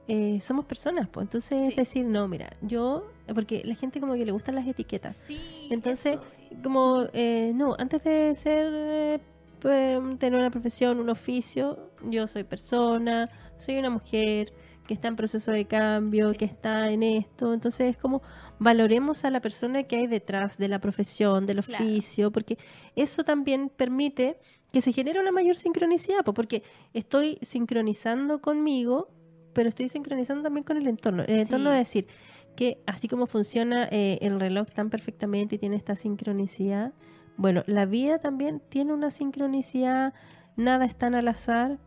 eh, 0.08 0.40
somos 0.40 0.64
personas, 0.66 1.08
pues 1.10 1.26
entonces 1.26 1.60
Sí. 1.64 1.70
es 1.72 1.76
decir, 1.76 2.06
no, 2.06 2.28
mira, 2.30 2.50
yo, 2.62 3.06
porque 3.36 3.62
la 3.66 3.76
gente 3.76 4.00
como 4.00 4.14
que 4.14 4.26
le 4.26 4.32
gustan 4.32 4.56
las 4.56 4.66
etiquetas. 4.66 5.18
Sí, 5.28 5.68
Entonces, 5.70 6.14
eso. 6.16 6.62
como, 6.64 7.04
eh, 7.14 7.52
no, 7.54 7.76
antes 7.78 8.04
de 8.06 8.34
ser, 8.34 9.20
pues, 9.60 10.00
tener 10.20 10.40
una 10.40 10.50
profesión, 10.52 11.00
un 11.00 11.10
oficio, 11.10 11.90
yo 12.06 12.26
soy 12.28 12.44
persona, 12.46 13.30
soy 13.58 13.78
una 13.80 13.90
mujer 13.90 14.54
que 14.88 14.94
está 14.94 15.10
en 15.10 15.18
proceso 15.18 15.52
de 15.52 15.66
cambio, 15.66 16.32
que 16.32 16.46
está 16.46 16.90
en 16.90 17.04
esto, 17.04 17.54
entonces 17.54 17.90
es 17.90 17.98
como 17.98 18.22
valoremos 18.60 19.26
a 19.26 19.30
la 19.30 19.42
persona 19.42 19.84
que 19.84 19.98
hay 19.98 20.08
detrás 20.08 20.58
de 20.58 20.70
la 20.70 20.80
profesión, 20.80 21.46
del 21.46 21.62
Claro. 21.64 21.84
oficio, 21.84 22.32
porque 22.32 22.58
eso 22.96 23.24
también 23.26 23.70
permite 23.70 24.38
que 24.78 24.82
se 24.82 24.94
genere 24.94 25.20
una 25.20 25.32
mayor 25.32 25.56
sincronicidad, 25.56 26.24
po, 26.24 26.36
porque 26.36 26.62
estoy 26.94 27.40
sincronizando 27.42 28.42
conmigo, 28.42 29.10
pero 29.54 29.70
estoy 29.70 29.90
sincronizando 29.90 30.44
también 30.44 30.64
con 30.64 30.78
el 30.78 30.88
entorno. 30.88 31.24
El 31.24 31.40
entorno 31.40 31.72
Sí. 31.72 31.78
es 31.78 31.80
decir, 31.88 32.08
que 32.56 32.80
así 32.86 33.08
como 33.08 33.26
funciona 33.26 33.88
eh, 33.90 34.20
el 34.22 34.40
reloj 34.40 34.68
tan 34.70 34.92
perfectamente 34.92 35.56
y 35.56 35.58
tiene 35.58 35.78
esta 35.78 35.96
sincronicidad, 35.96 36.94
bueno, 37.38 37.64
la 37.66 37.88
vida 37.88 38.20
también 38.20 38.62
tiene 38.70 38.94
una 38.94 39.10
sincronicidad, 39.10 40.14
nada 40.58 40.86
es 40.86 40.96
tan 40.96 41.16
al 41.16 41.28
azar, 41.28 41.80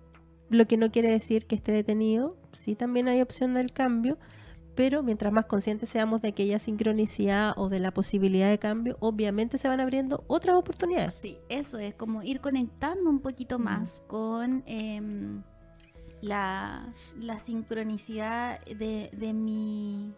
lo 0.49 0.67
que 0.67 0.77
no 0.77 0.91
quiere 0.91 1.13
decir 1.13 1.47
que 1.47 1.55
esté 1.55 1.71
detenido, 1.71 2.37
sí 2.53 2.75
también 2.75 3.07
hay 3.07 3.21
opción 3.21 3.55
del 3.55 3.73
cambio, 3.73 4.19
pero 4.75 5.03
mientras 5.03 5.33
más 5.33 5.47
conscientes 5.47 5.89
seamos 5.89 6.23
de 6.23 6.29
aquella 6.29 6.59
sincronicidad 6.59 7.53
o 7.57 7.69
de 7.69 7.81
la 7.81 7.91
posibilidad 7.91 8.49
de 8.49 8.59
cambio, 8.59 8.97
obviamente 9.01 9.59
se 9.59 9.69
van 9.69 9.81
abriendo 9.81 10.25
otras 10.27 10.57
oportunidades. 10.57 11.15
Sí, 11.15 11.39
eso 11.49 11.79
es 11.79 11.95
como 11.95 12.23
ir 12.23 12.41
conectando 12.41 13.11
un 13.11 13.21
poquito 13.21 13.59
más 13.59 14.03
con 14.07 14.63
em, 14.67 15.43
la, 16.21 16.95
la 17.19 17.39
sincronicidad 17.41 18.65
de, 18.65 19.11
de 19.13 19.33
mi, 19.33 20.15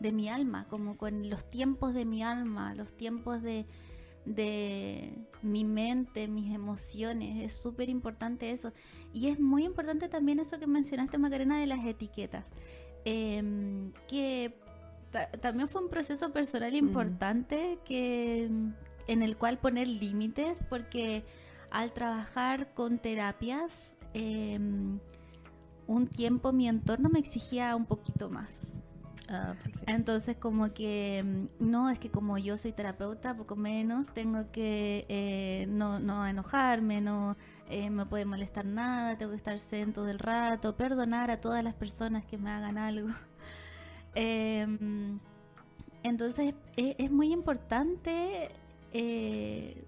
de 0.00 0.12
mi 0.12 0.28
alma, 0.28 0.66
como 0.68 0.96
con 0.96 1.30
los 1.30 1.48
tiempos 1.48 1.94
de 1.94 2.04
mi 2.04 2.22
alma, 2.22 2.74
los 2.74 2.92
tiempos 2.96 3.42
de, 3.42 3.66
de 4.24 5.14
mi 5.42 5.64
mente, 5.64 6.28
mis 6.28 6.54
emociones. 6.54 7.44
Es 7.44 7.56
súper 7.56 7.88
importante 7.88 8.50
eso. 8.50 8.72
Y 9.12 9.28
es 9.28 9.38
muy 9.38 9.64
importante 9.64 10.08
también 10.08 10.38
eso 10.38 10.58
que 10.58 10.66
mencionaste, 10.66 11.18
Macarena, 11.18 11.58
de 11.58 11.66
las 11.66 11.84
etiquetas. 11.84 12.44
Em, 13.04 13.92
que 14.08 14.54
ta- 15.10 15.30
también 15.32 15.68
fue 15.68 15.82
un 15.82 15.88
proceso 15.90 16.32
personal 16.32 16.74
importante 16.74 17.78
que 17.84 18.44
en 19.08 19.22
el 19.22 19.36
cual 19.36 19.58
poner 19.58 19.88
límites 19.88 20.64
porque 20.68 21.24
al 21.70 21.92
trabajar 21.92 22.72
con 22.74 22.98
terapias 22.98 23.96
em, 24.14 25.00
un 25.88 26.06
tiempo 26.06 26.52
mi 26.52 26.68
entorno 26.68 27.08
me 27.08 27.18
exigía 27.18 27.74
un 27.74 27.86
poquito 27.86 28.30
más 28.30 28.54
Ah, 29.34 29.54
entonces 29.86 30.36
como 30.36 30.74
que 30.74 31.22
mm, 31.24 31.64
no 31.70 31.88
es 31.88 31.98
que 31.98 32.10
como 32.10 32.36
yo 32.36 32.58
soy 32.58 32.72
terapeuta 32.72 33.34
poco 33.34 33.56
menos 33.56 34.12
tengo 34.12 34.50
que 34.52 35.06
eh, 35.08 35.64
no, 35.70 35.98
no 36.00 36.26
enojarme 36.26 37.00
no 37.00 37.38
eh, 37.70 37.88
me 37.88 38.04
puede 38.04 38.26
molestar 38.26 38.66
nada 38.66 39.16
tengo 39.16 39.30
que 39.30 39.38
estar 39.38 39.58
zen 39.58 39.94
todo 39.94 40.08
el 40.10 40.18
rato 40.18 40.76
perdonar 40.76 41.30
a 41.30 41.40
todas 41.40 41.64
las 41.64 41.74
personas 41.74 42.26
que 42.26 42.36
me 42.36 42.50
hagan 42.50 42.76
algo. 42.78 43.08
Em, 44.14 45.18
entonces 46.02 46.54
e- 46.76 46.96
es, 46.98 47.10
muy 47.10 47.32
importante 47.32 48.50
eh, 48.92 49.86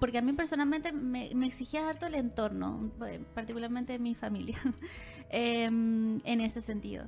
porque 0.00 0.16
a 0.16 0.22
mí 0.22 0.32
personalmente 0.32 0.92
me, 0.92 1.30
me 1.34 1.46
exigía 1.46 1.86
harto 1.86 2.06
el 2.06 2.14
entorno 2.14 2.90
particularmente 3.34 3.98
mi 3.98 4.14
familia 4.14 4.58
em, 5.28 6.22
en 6.24 6.40
ese 6.40 6.62
sentido 6.62 7.06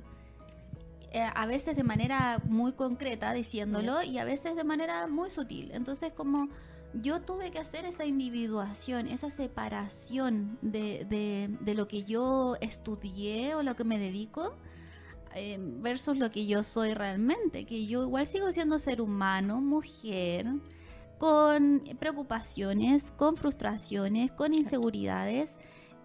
eh, 1.11 1.27
a 1.33 1.45
veces 1.45 1.75
de 1.75 1.83
manera 1.83 2.41
muy 2.45 2.73
concreta 2.73 3.33
diciéndolo 3.33 4.01
y 4.03 4.17
a 4.17 4.23
veces 4.25 4.55
de 4.55 4.63
manera 4.63 5.07
muy 5.07 5.29
sutil. 5.29 5.71
Entonces 5.73 6.11
como 6.13 6.49
yo 6.93 7.21
tuve 7.21 7.51
que 7.51 7.59
hacer 7.59 7.85
esa 7.85 8.05
individuación, 8.05 9.07
esa 9.07 9.29
separación 9.29 10.57
de, 10.61 11.05
de- 11.09 11.49
de 11.59 11.73
lo 11.75 11.87
que 11.87 12.03
yo 12.03 12.55
estudié 12.61 13.55
o 13.55 13.63
lo 13.63 13.75
que 13.75 13.83
me 13.83 13.99
dedico 13.99 14.55
eh, 15.35 15.57
versus 15.59 16.17
lo 16.17 16.29
que 16.31 16.47
yo 16.47 16.63
soy 16.63 16.93
realmente, 16.93 17.65
que 17.65 17.85
yo 17.85 18.03
igual 18.03 18.25
sigo 18.25 18.51
siendo 18.51 18.79
ser 18.79 19.01
humano, 19.01 19.61
mujer, 19.61 20.47
con 21.19 21.83
preocupaciones, 21.99 23.11
con 23.11 23.35
frustraciones, 23.37 24.31
con 24.31 24.53
inseguridades. 24.53 25.55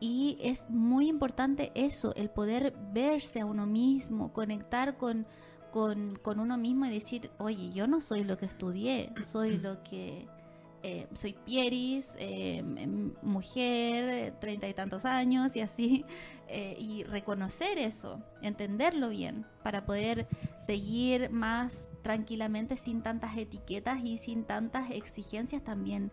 Y 0.04 0.36
es 0.40 0.68
muy 0.68 1.08
importante 1.08 1.70
eso, 1.76 2.12
el 2.16 2.28
poder 2.28 2.74
verse 2.92 3.38
a 3.40 3.46
uno 3.46 3.66
mismo, 3.66 4.32
conectar 4.32 4.96
con, 4.96 5.26
con, 5.70 6.18
con 6.20 6.40
uno 6.40 6.56
mismo 6.58 6.86
y 6.86 6.90
decir, 6.90 7.30
oye, 7.38 7.70
yo 7.72 7.86
no 7.86 8.00
soy 8.00 8.24
lo 8.24 8.36
que 8.36 8.46
estudié, 8.46 9.12
soy 9.24 9.58
lo 9.58 9.80
que... 9.84 10.26
eh, 10.82 11.06
soy 11.14 11.34
Pieris, 11.46 12.08
eh, 12.18 12.56
m- 12.58 13.12
mujer, 13.22 14.34
treinta 14.40 14.68
y 14.68 14.74
tantos 14.74 15.04
años 15.04 15.54
y 15.54 15.60
así, 15.60 16.04
eh, 16.48 16.74
y 16.80 17.04
reconocer 17.04 17.78
eso, 17.78 18.18
entenderlo 18.40 19.08
bien, 19.10 19.46
para 19.62 19.84
poder 19.86 20.26
seguir 20.66 21.30
más 21.30 21.78
tranquilamente 22.02 22.76
sin 22.76 23.02
tantas 23.02 23.36
etiquetas 23.36 24.02
y 24.02 24.16
sin 24.16 24.42
tantas 24.42 24.90
exigencias 24.90 25.62
también 25.62 26.10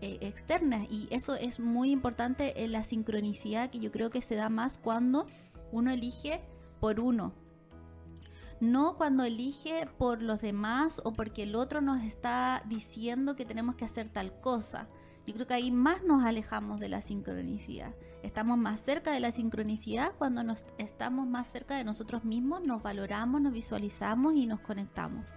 eh, 0.00 0.18
externas. 0.20 0.86
Y 0.90 1.08
eso 1.10 1.34
es 1.34 1.58
muy 1.60 1.90
importante 1.90 2.64
en 2.64 2.72
la 2.72 2.84
sincronicidad 2.84 3.70
que 3.70 3.80
yo 3.80 3.90
creo 3.90 4.10
que 4.10 4.22
se 4.22 4.36
da 4.36 4.48
más 4.48 4.78
cuando 4.78 5.26
uno 5.72 5.90
elige 5.90 6.40
por 6.80 7.00
uno. 7.00 7.32
No 8.60 8.96
cuando 8.96 9.24
elige 9.24 9.88
por 9.98 10.22
los 10.22 10.40
demás 10.40 11.00
o 11.04 11.12
porque 11.12 11.44
el 11.44 11.54
otro 11.54 11.80
nos 11.80 12.02
está 12.02 12.62
diciendo 12.66 13.36
que 13.36 13.44
tenemos 13.44 13.76
que 13.76 13.84
hacer 13.84 14.08
tal 14.08 14.40
cosa. 14.40 14.88
Yo 15.26 15.34
creo 15.34 15.46
que 15.46 15.54
ahí 15.54 15.70
más 15.70 16.02
nos 16.04 16.24
alejamos 16.24 16.80
de 16.80 16.88
la 16.88 17.02
sincronicidad. 17.02 17.94
Estamos 18.22 18.56
más 18.56 18.80
cerca 18.80 19.12
de 19.12 19.20
la 19.20 19.30
sincronicidad 19.30 20.12
cuando 20.16 20.42
nos 20.42 20.64
estamos 20.78 21.26
más 21.26 21.48
cerca 21.48 21.76
de 21.76 21.84
nosotros 21.84 22.24
mismos, 22.24 22.62
nos 22.66 22.82
valoramos, 22.82 23.40
nos 23.40 23.52
visualizamos 23.52 24.34
y 24.34 24.46
nos 24.46 24.60
conectamos. 24.60 25.28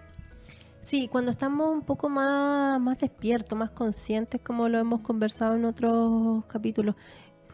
Sí, 0.82 1.08
cuando 1.08 1.30
estamos 1.30 1.70
un 1.70 1.82
poco 1.82 2.08
más, 2.08 2.80
más 2.80 2.98
despiertos, 2.98 3.56
más 3.56 3.70
conscientes, 3.70 4.40
como 4.42 4.68
lo 4.68 4.78
hemos 4.78 5.00
conversado 5.00 5.54
en 5.54 5.64
otros 5.64 6.44
capítulos, 6.46 6.96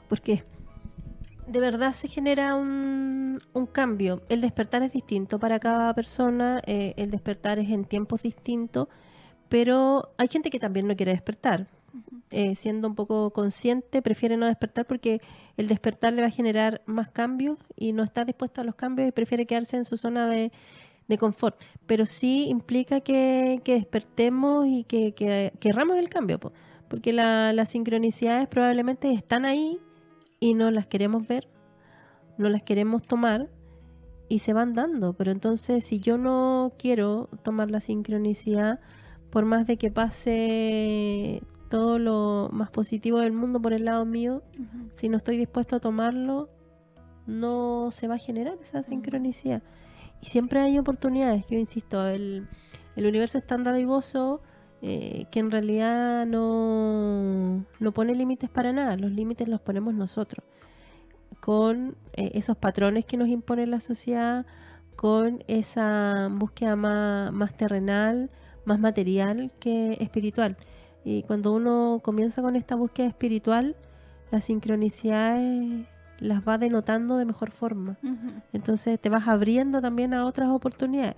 porque 0.08 0.44
de 1.46 1.60
verdad 1.60 1.92
se 1.92 2.08
genera 2.08 2.56
un, 2.56 3.38
un 3.52 3.66
cambio. 3.66 4.22
El 4.30 4.40
despertar 4.40 4.82
es 4.82 4.92
distinto 4.92 5.38
para 5.38 5.60
cada 5.60 5.92
persona, 5.94 6.62
eh, 6.66 6.94
el 6.96 7.10
despertar 7.10 7.58
es 7.58 7.68
en 7.70 7.84
tiempos 7.84 8.22
distintos, 8.22 8.88
pero 9.50 10.10
hay 10.16 10.28
gente 10.28 10.48
que 10.50 10.58
también 10.58 10.88
no 10.88 10.96
quiere 10.96 11.12
despertar. 11.12 11.68
Eh, 12.30 12.54
siendo 12.54 12.88
un 12.88 12.94
poco 12.94 13.30
consciente, 13.30 14.02
prefiere 14.02 14.36
no 14.36 14.46
despertar 14.46 14.86
porque 14.86 15.20
el 15.56 15.68
despertar 15.68 16.12
le 16.12 16.22
va 16.22 16.28
a 16.28 16.30
generar 16.30 16.82
más 16.86 17.10
cambios 17.10 17.58
y 17.76 17.92
no 17.92 18.02
está 18.02 18.24
dispuesto 18.24 18.60
a 18.60 18.64
los 18.64 18.74
cambios 18.74 19.08
y 19.08 19.12
prefiere 19.12 19.46
quedarse 19.46 19.76
en 19.76 19.86
su 19.86 19.96
zona 19.96 20.28
de, 20.28 20.52
de 21.08 21.18
confort. 21.18 21.60
Pero 21.86 22.06
sí 22.06 22.46
implica 22.48 23.00
que, 23.00 23.60
que 23.64 23.74
despertemos 23.74 24.66
y 24.66 24.84
que, 24.84 25.12
que 25.12 25.52
querramos 25.58 25.96
el 25.96 26.08
cambio, 26.08 26.38
po. 26.38 26.52
porque 26.88 27.12
la- 27.12 27.52
las 27.52 27.70
sincronicidades 27.70 28.46
probablemente 28.48 29.12
están 29.12 29.44
ahí 29.44 29.78
y 30.40 30.54
no 30.54 30.70
las 30.70 30.86
queremos 30.86 31.26
ver, 31.26 31.48
no 32.36 32.48
las 32.48 32.62
queremos 32.62 33.02
tomar 33.02 33.48
y 34.28 34.38
se 34.40 34.52
van 34.52 34.74
dando. 34.74 35.14
Pero 35.14 35.32
entonces 35.32 35.84
si 35.84 35.98
yo 36.00 36.18
no 36.18 36.72
quiero 36.78 37.28
tomar 37.42 37.70
la 37.70 37.80
sincronicidad, 37.80 38.78
por 39.30 39.44
más 39.44 39.66
de 39.66 39.76
que 39.76 39.90
pase 39.90 41.42
todo 41.70 41.98
lo 41.98 42.48
más 42.52 42.70
positivo 42.70 43.18
del 43.18 43.32
mundo 43.32 43.60
por 43.60 43.72
el 43.74 43.84
lado 43.84 44.04
mío, 44.06 44.42
si 44.92 45.08
no 45.08 45.18
estoy 45.18 45.36
dispuesto 45.36 45.76
a 45.76 45.80
tomarlo, 45.80 46.48
no 47.26 47.90
se 47.90 48.08
va 48.08 48.14
a 48.14 48.18
generar 48.18 48.56
esa 48.62 48.82
sincronicidad. 48.82 49.62
Y 50.20 50.26
siempre 50.26 50.60
hay 50.60 50.78
oportunidades, 50.78 51.46
yo 51.48 51.58
insisto, 51.58 52.06
el, 52.06 52.48
el 52.96 53.06
universo 53.06 53.38
es 53.38 53.46
tan 53.46 53.62
dadivoso 53.62 54.40
eh, 54.80 55.26
que 55.30 55.40
en 55.40 55.50
realidad 55.50 56.24
no, 56.26 57.64
no 57.80 57.92
pone 57.92 58.14
límites 58.14 58.48
para 58.48 58.72
nada, 58.72 58.96
los 58.96 59.10
límites 59.10 59.48
los 59.48 59.60
ponemos 59.60 59.94
nosotros, 59.94 60.44
con 61.40 61.96
eh, 62.14 62.30
esos 62.34 62.56
patrones 62.56 63.04
que 63.04 63.16
nos 63.16 63.28
impone 63.28 63.66
la 63.66 63.80
sociedad, 63.80 64.46
con 64.94 65.42
esa 65.48 66.28
búsqueda 66.30 66.76
más, 66.76 67.32
más 67.32 67.56
terrenal, 67.56 68.30
más 68.64 68.78
material 68.78 69.50
que 69.60 69.96
espiritual. 70.00 70.56
Y 71.04 71.22
cuando 71.22 71.52
uno 71.52 72.00
comienza 72.02 72.42
con 72.42 72.54
esta 72.56 72.74
búsqueda 72.74 73.06
espiritual, 73.06 73.76
las 74.30 74.44
sincronicidades 74.44 75.86
las 76.18 76.46
va 76.46 76.58
denotando 76.58 77.16
de 77.16 77.24
mejor 77.24 77.50
forma. 77.50 77.96
Entonces 78.52 79.00
te 79.00 79.08
vas 79.08 79.28
abriendo 79.28 79.80
también 79.80 80.14
a 80.14 80.26
otras 80.26 80.48
oportunidades. 80.48 81.16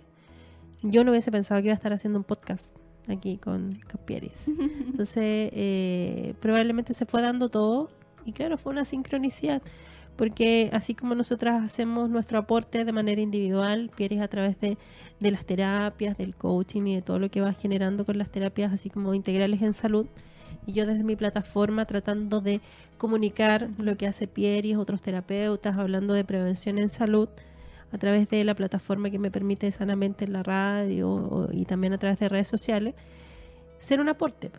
Yo 0.82 1.04
no 1.04 1.10
hubiese 1.10 1.30
pensado 1.30 1.60
que 1.60 1.66
iba 1.66 1.74
a 1.74 1.76
estar 1.76 1.92
haciendo 1.92 2.18
un 2.18 2.24
podcast 2.24 2.70
aquí 3.08 3.38
con 3.38 3.72
Capieris. 3.86 4.48
Entonces, 4.48 5.50
eh, 5.52 6.34
probablemente 6.40 6.94
se 6.94 7.06
fue 7.06 7.22
dando 7.22 7.48
todo. 7.48 7.88
Y 8.24 8.32
claro, 8.32 8.56
fue 8.58 8.72
una 8.72 8.84
sincronicidad. 8.84 9.62
porque 10.16 10.68
así 10.74 10.94
como 10.94 11.14
nosotras 11.14 11.64
hacemos 11.64 12.10
nuestro 12.10 12.38
aporte 12.38 12.84
de 12.84 12.92
manera 12.92 13.22
individual, 13.22 13.90
Pierre 13.96 14.20
a 14.20 14.28
través 14.28 14.60
de, 14.60 14.76
de 15.18 15.30
las 15.30 15.46
terapias, 15.46 16.18
del 16.18 16.34
coaching 16.34 16.82
y 16.88 16.96
de 16.96 17.00
todo 17.02 17.18
lo 17.18 17.30
que 17.30 17.40
va 17.40 17.54
generando 17.54 18.04
con 18.04 18.18
las 18.18 18.30
terapias, 18.30 18.70
así 18.70 18.90
como 18.90 19.14
integrales 19.14 19.62
en 19.62 19.72
salud, 19.72 20.06
y 20.66 20.72
yo 20.72 20.86
desde 20.86 21.04
mi 21.04 21.16
plataforma 21.16 21.84
tratando 21.84 22.40
de 22.40 22.60
comunicar 22.98 23.70
lo 23.78 23.96
que 23.96 24.06
hace 24.06 24.26
Pierre 24.26 24.68
y 24.68 24.74
otros 24.74 25.00
terapeutas, 25.00 25.76
hablando 25.76 26.14
de 26.14 26.24
prevención 26.24 26.78
en 26.78 26.90
salud 26.90 27.28
a 27.92 27.98
través 27.98 28.28
de 28.28 28.44
la 28.44 28.54
plataforma 28.54 29.10
que 29.10 29.18
me 29.18 29.30
permite 29.30 29.70
sanamente 29.72 30.24
en 30.24 30.32
la 30.32 30.42
radio 30.42 31.48
y 31.52 31.64
también 31.64 31.92
a 31.92 31.98
través 31.98 32.18
de 32.18 32.28
redes 32.28 32.48
sociales, 32.48 32.94
ser 33.78 34.00
un 34.00 34.08
aporte. 34.08 34.50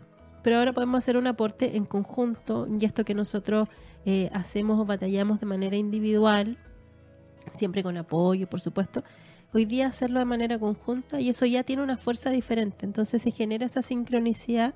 Pero 0.42 0.58
ahora 0.58 0.72
podemos 0.72 0.98
hacer 0.98 1.16
un 1.16 1.26
aporte 1.26 1.76
en 1.76 1.84
conjunto 1.84 2.66
y 2.68 2.84
esto 2.84 3.04
que 3.04 3.14
nosotros 3.14 3.68
eh, 4.04 4.28
hacemos 4.32 4.78
o 4.80 4.84
batallamos 4.84 5.40
de 5.40 5.46
manera 5.46 5.76
individual, 5.76 6.58
siempre 7.56 7.82
con 7.82 7.96
apoyo, 7.96 8.48
por 8.48 8.60
supuesto, 8.60 9.04
hoy 9.54 9.64
día 9.64 9.86
hacerlo 9.86 10.18
de 10.18 10.24
manera 10.24 10.58
conjunta 10.58 11.20
y 11.20 11.28
eso 11.28 11.46
ya 11.46 11.62
tiene 11.62 11.82
una 11.82 11.96
fuerza 11.96 12.30
diferente. 12.30 12.84
Entonces 12.84 13.22
se 13.22 13.30
genera 13.30 13.66
esa 13.66 13.82
sincronicidad 13.82 14.74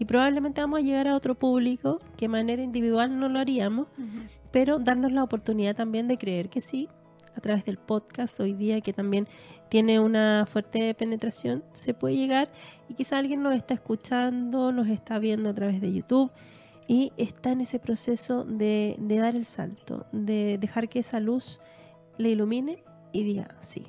y 0.00 0.06
probablemente 0.06 0.62
vamos 0.62 0.80
a 0.80 0.82
llegar 0.82 1.06
a 1.08 1.14
otro 1.14 1.34
público 1.34 2.00
que 2.16 2.24
de 2.24 2.30
manera 2.30 2.62
individual 2.62 3.20
no 3.20 3.28
lo 3.28 3.38
haríamos, 3.38 3.86
pero 4.50 4.78
darnos 4.78 5.12
la 5.12 5.22
oportunidad 5.22 5.76
también 5.76 6.08
de 6.08 6.16
creer 6.16 6.48
que 6.48 6.62
sí, 6.62 6.88
a 7.36 7.40
través 7.42 7.66
del 7.66 7.76
podcast 7.76 8.40
hoy 8.40 8.54
día 8.54 8.80
que 8.80 8.94
también 8.94 9.28
tiene 9.68 10.00
una 10.00 10.46
fuerte 10.46 10.94
penetración, 10.94 11.62
se 11.72 11.92
puede 11.92 12.16
llegar. 12.16 12.50
Y 12.88 12.94
quizá 12.94 13.18
alguien 13.18 13.42
nos 13.42 13.54
está 13.54 13.74
escuchando, 13.74 14.72
nos 14.72 14.88
está 14.88 15.18
viendo 15.18 15.50
a 15.50 15.54
través 15.54 15.82
de 15.82 15.92
YouTube 15.92 16.32
y 16.88 17.12
está 17.18 17.52
en 17.52 17.60
ese 17.60 17.78
proceso 17.78 18.44
de, 18.44 18.96
dar 18.98 19.36
el 19.36 19.44
salto, 19.44 20.06
de 20.12 20.56
dejar 20.58 20.88
que 20.88 21.00
esa 21.00 21.20
luz 21.20 21.60
le 22.16 22.30
ilumine 22.30 22.82
y 23.12 23.22
diga, 23.22 23.54
sí, 23.60 23.86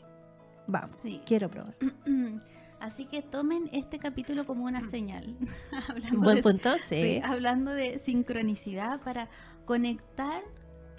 vamos, 0.67 0.97
quiero 1.25 1.49
probar. 1.49 1.77
Así 2.81 3.05
que 3.05 3.21
tomen 3.21 3.69
este 3.71 3.99
capítulo 3.99 4.45
como 4.45 4.65
una 4.65 4.81
señal. 4.89 5.37
Buen 6.17 6.41
punto, 6.41 6.71
sí. 6.83 7.21
Hablando 7.23 7.71
de 7.71 7.99
sincronicidad 7.99 8.99
para 9.01 9.29
conectar, 9.65 10.43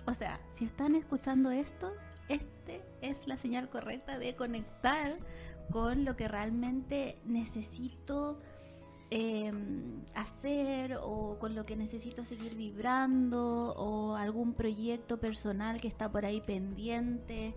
o 0.06 0.14
sea, 0.14 0.40
si 0.54 0.64
están 0.64 0.94
escuchando 0.94 1.50
esto, 1.50 1.92
este 2.28 2.82
es 3.02 3.26
la 3.26 3.36
señal 3.36 3.68
correcta 3.68 4.18
de 4.18 4.34
conectar 4.34 5.18
con 5.70 6.04
lo 6.04 6.16
que 6.16 6.28
realmente 6.28 7.18
necesito 7.24 8.38
Em, 9.14 10.00
hacer 10.14 10.96
o 11.02 11.36
con 11.38 11.54
lo 11.54 11.66
que 11.66 11.76
necesito 11.76 12.24
seguir 12.24 12.54
vibrando 12.54 13.74
o 13.76 14.14
algún 14.16 14.54
proyecto 14.54 15.20
personal 15.20 15.82
que 15.82 15.86
está 15.86 16.10
por 16.10 16.24
ahí 16.24 16.40
pendiente. 16.40 17.54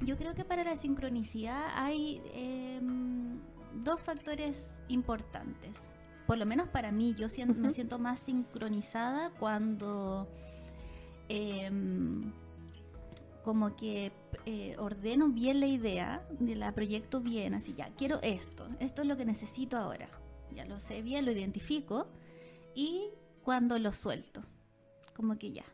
Yo 0.00 0.16
creo 0.16 0.34
que 0.34 0.44
para 0.44 0.64
la 0.64 0.74
sincronicidad 0.74 1.68
hay 1.76 2.20
em, 2.34 3.38
dos 3.74 4.00
factores 4.00 4.70
importantes. 4.88 5.90
Por 6.26 6.38
lo 6.38 6.46
menos 6.46 6.68
para 6.68 6.92
mí, 6.92 7.14
yo 7.14 7.28
me 7.46 7.70
siento 7.70 7.98
más 7.98 8.20
sincronizada 8.20 9.30
cuando 9.38 10.28
em, 11.28 12.32
como 13.44 13.74
que 13.76 14.12
eh, 14.44 14.76
ordeno 14.78 15.28
bien 15.28 15.60
la 15.60 15.66
idea, 15.66 16.26
la 16.38 16.72
proyecto 16.72 17.20
bien, 17.20 17.54
así 17.54 17.74
ya, 17.74 17.88
quiero 17.96 18.20
esto, 18.22 18.68
esto 18.78 19.02
es 19.02 19.08
lo 19.08 19.16
que 19.16 19.24
necesito 19.24 19.78
ahora 19.78 20.08
ya 20.54 20.64
lo 20.64 20.80
sé 20.80 21.02
bien, 21.02 21.24
lo 21.24 21.32
identifico 21.32 22.08
y 22.74 23.10
cuando 23.42 23.78
lo 23.78 23.92
suelto, 23.92 24.42
como 25.14 25.38
que 25.38 25.52
ya, 25.52 25.64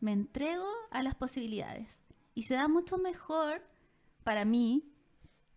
me 0.00 0.12
entrego 0.12 0.68
a 0.90 1.02
las 1.02 1.14
posibilidades. 1.14 1.98
Y 2.34 2.42
se 2.42 2.54
da 2.54 2.68
mucho 2.68 2.98
mejor 2.98 3.62
para 4.22 4.44
mí 4.44 4.84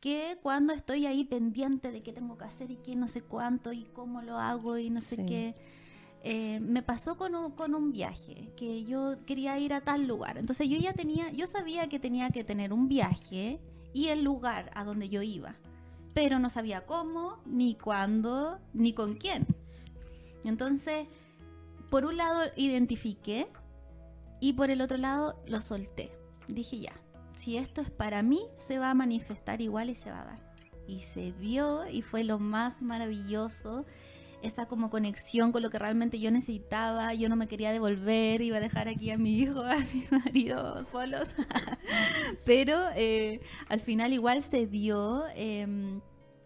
que 0.01 0.37
cuando 0.41 0.73
estoy 0.73 1.05
ahí 1.05 1.23
pendiente 1.23 1.91
de 1.91 2.03
qué 2.03 2.11
tengo 2.11 2.37
que 2.37 2.43
hacer 2.43 2.71
y 2.71 2.75
qué 2.75 2.95
no 2.95 3.07
sé 3.07 3.21
cuánto 3.21 3.71
y 3.71 3.85
cómo 3.93 4.21
lo 4.21 4.37
hago 4.37 4.77
y 4.77 4.89
no 4.89 4.99
sé 4.99 5.25
qué. 5.25 5.55
Eh, 6.23 6.59
me 6.59 6.83
pasó 6.83 7.17
con 7.17 7.33
un, 7.33 7.51
con 7.51 7.73
un 7.73 7.93
viaje, 7.93 8.51
que 8.57 8.83
yo 8.83 9.15
quería 9.25 9.57
ir 9.57 9.73
a 9.73 9.81
tal 9.81 10.05
lugar. 10.05 10.37
Entonces 10.37 10.67
yo 10.67 10.77
ya 10.77 10.91
tenía, 10.93 11.31
yo 11.31 11.47
sabía 11.47 11.87
que 11.87 11.99
tenía 11.99 12.29
que 12.31 12.43
tener 12.43 12.73
un 12.73 12.89
viaje 12.89 13.59
y 13.93 14.09
el 14.09 14.23
lugar 14.23 14.69
a 14.75 14.83
donde 14.83 15.07
yo 15.07 15.21
iba 15.21 15.55
pero 16.13 16.39
no 16.39 16.49
sabía 16.49 16.85
cómo, 16.85 17.39
ni 17.45 17.75
cuándo, 17.75 18.59
ni 18.73 18.93
con 18.93 19.15
quién. 19.15 19.45
Entonces, 20.43 21.07
por 21.89 22.05
un 22.05 22.17
lado 22.17 22.51
identifiqué 22.55 23.47
y 24.39 24.53
por 24.53 24.71
el 24.71 24.81
otro 24.81 24.97
lado 24.97 25.41
lo 25.45 25.61
solté. 25.61 26.11
Dije 26.47 26.79
ya, 26.79 26.93
si 27.41 27.57
esto 27.57 27.81
es 27.81 27.89
para 27.89 28.21
mí, 28.21 28.39
se 28.57 28.77
va 28.77 28.91
a 28.91 28.93
manifestar 28.93 29.61
igual 29.61 29.89
y 29.89 29.95
se 29.95 30.11
va 30.11 30.21
a 30.21 30.25
dar. 30.25 30.39
Y 30.87 30.99
se 30.99 31.31
vio 31.31 31.87
y 31.89 32.03
fue 32.03 32.23
lo 32.23 32.37
más 32.37 32.81
maravilloso 32.81 33.85
esa 34.43 34.67
como 34.67 34.89
conexión 34.89 35.51
con 35.51 35.61
lo 35.61 35.69
que 35.69 35.79
realmente 35.79 36.19
yo 36.19 36.31
necesitaba, 36.31 37.13
yo 37.13 37.29
no 37.29 37.35
me 37.35 37.47
quería 37.47 37.71
devolver, 37.71 38.41
iba 38.41 38.57
a 38.57 38.59
dejar 38.59 38.87
aquí 38.87 39.11
a 39.11 39.17
mi 39.17 39.39
hijo, 39.39 39.61
a 39.61 39.77
mi 39.77 40.05
marido 40.25 40.83
solos, 40.85 41.29
pero 42.45 42.79
eh, 42.95 43.39
al 43.69 43.81
final 43.81 44.13
igual 44.13 44.41
se 44.43 44.67
dio 44.67 45.23
em, 45.35 46.01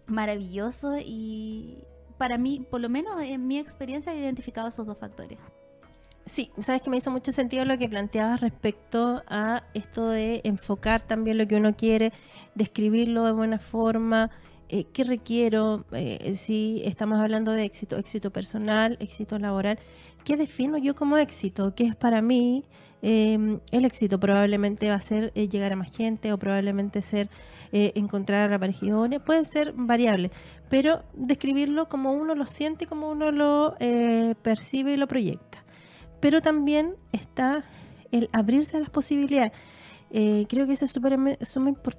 maravilloso 0.08 0.98
y 0.98 1.78
para 2.18 2.38
mí, 2.38 2.66
por 2.70 2.82
lo 2.82 2.90
menos 2.90 3.22
en 3.22 3.48
mi 3.48 3.60
experiencia, 3.60 4.14
he 4.14 4.20
identificado 4.20 4.70
esos 4.70 4.86
dos 4.86 4.98
factores. 4.98 5.40
Sí, 6.26 6.52
sabes 6.60 6.82
que 6.82 6.90
me 6.90 6.98
hizo 6.98 7.12
mucho 7.12 7.32
sentido 7.32 7.66
lo 7.66 7.78
que 7.78 7.88
planteabas 7.88 8.42
respecto 8.42 9.22
a 9.28 9.64
esto 9.76 10.10
de 10.10 10.42
enfocar 10.44 11.04
también 11.04 11.38
lo 11.38 11.48
que 11.48 11.56
uno 11.56 11.76
quiere, 11.76 12.14
describirlo 12.56 13.26
de 13.26 13.32
buena 13.32 13.60
forma, 13.60 14.32
eh, 14.68 14.86
qué 14.92 15.04
requiero, 15.04 15.86
eh, 15.92 16.34
si 16.36 16.82
estamos 16.84 17.20
hablando 17.20 17.52
de 17.52 17.64
éxito, 17.64 17.98
éxito 17.98 18.32
personal, 18.32 18.98
éxito 19.00 19.38
laboral, 19.38 19.78
qué 20.24 20.36
defino 20.36 20.80
yo 20.80 20.96
como 20.96 21.18
éxito, 21.18 21.76
qué 21.76 21.84
es 21.86 21.96
para 21.96 22.24
mí 22.24 22.64
em, 23.04 23.60
el 23.72 23.86
éxito, 23.86 24.20
probablemente 24.20 24.90
va 24.90 24.96
a 24.96 25.02
ser 25.02 25.32
eh, 25.36 25.48
llegar 25.48 25.74
a 25.74 25.76
más 25.76 25.96
gente 25.96 26.34
o 26.34 26.40
probablemente 26.40 27.02
ser 27.02 27.30
encontrar 27.72 28.48
a 28.48 28.52
la 28.52 28.60
pareja 28.60 28.86
idónea, 28.86 29.20
puede 29.20 29.44
ser 29.44 29.74
variable, 29.76 30.32
pero 30.70 31.04
describirlo 31.14 31.90
como 31.90 32.14
uno 32.14 32.34
lo 32.34 32.46
siente, 32.46 32.88
como 32.88 33.10
uno 33.10 33.32
lo 33.32 33.76
percibe 34.42 34.94
y 34.94 34.98
lo 34.98 35.08
proyecta. 35.08 35.65
Pero 36.26 36.42
también 36.42 36.96
está 37.12 37.64
el 38.12 38.30
abrirse 38.34 38.78
a 38.78 38.80
las 38.80 38.90
posibilidades. 38.90 39.52
creo 40.50 40.66
que 40.66 40.74
eso 40.74 40.86
es 40.86 40.92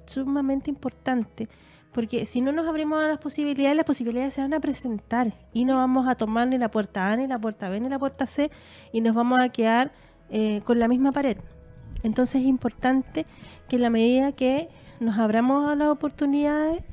sumamente 0.05 0.69
importante 0.69 1.47
porque 1.93 2.25
si 2.25 2.41
no 2.41 2.51
nos 2.51 2.67
abrimos 2.67 3.01
a 3.01 3.07
las 3.07 3.19
posibilidades, 3.19 3.77
las 3.77 3.85
posibilidades 3.85 4.33
se 4.33 4.41
van 4.41 4.53
a 4.53 4.59
presentar 4.59 5.31
y 5.53 5.63
no 5.63 5.77
vamos 5.77 6.09
a 6.09 6.15
tomar 6.15 6.45
ni 6.45 6.57
la 6.57 6.69
puerta 6.69 7.09
A, 7.09 7.15
ni 7.15 7.25
la 7.25 7.39
puerta 7.39 7.69
B, 7.69 7.79
ni 7.79 7.87
la 7.87 7.99
puerta 7.99 8.25
C 8.25 8.51
y 8.91 8.99
nos 8.99 9.15
vamos 9.15 9.39
a 9.39 9.47
quedar 9.47 9.93
eh, 10.29 10.59
con 10.65 10.77
la 10.77 10.89
misma 10.89 11.13
pared. 11.13 11.37
Entonces 12.03 12.41
es 12.41 12.47
importante 12.47 13.25
que 13.69 13.77
en 13.77 13.81
la 13.81 13.89
medida 13.89 14.33
que 14.33 14.67
nos 14.99 15.17
abramos 15.17 15.71
a 15.71 15.75
las 15.75 15.87
oportunidades, 15.87 16.83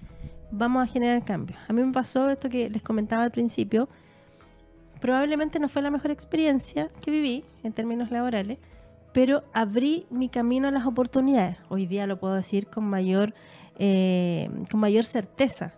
vamos 0.53 0.85
a 0.85 0.87
generar 0.87 1.25
cambios. 1.25 1.59
A 1.67 1.73
mí 1.73 1.83
me 1.83 1.93
pasó 1.93 2.31
esto 2.31 2.49
que 2.49 2.71
les 2.71 2.81
comentaba 2.81 3.25
al 3.25 3.33
principio. 3.33 3.89
Probablemente 5.05 5.59
no 5.59 5.69
fue 5.69 5.83
la 5.83 5.91
mejor 5.91 6.13
experiencia 6.13 6.89
que 7.03 7.11
viví 7.11 7.45
en 7.63 7.75
términos 7.75 8.11
laborales, 8.11 8.57
pero 9.13 9.45
abrí 9.53 10.07
mi 10.09 10.31
camino 10.31 10.69
a 10.69 10.71
las 10.71 10.87
oportunidades. 10.87 11.59
Hoy 11.69 11.85
día 11.85 12.07
lo 12.07 12.19
puedo 12.19 12.33
decir 12.33 12.69
con 12.69 12.85
mayor 12.85 13.35
eh, 13.79 14.49
con 14.71 14.81
mayor 14.81 15.05
certeza. 15.05 15.75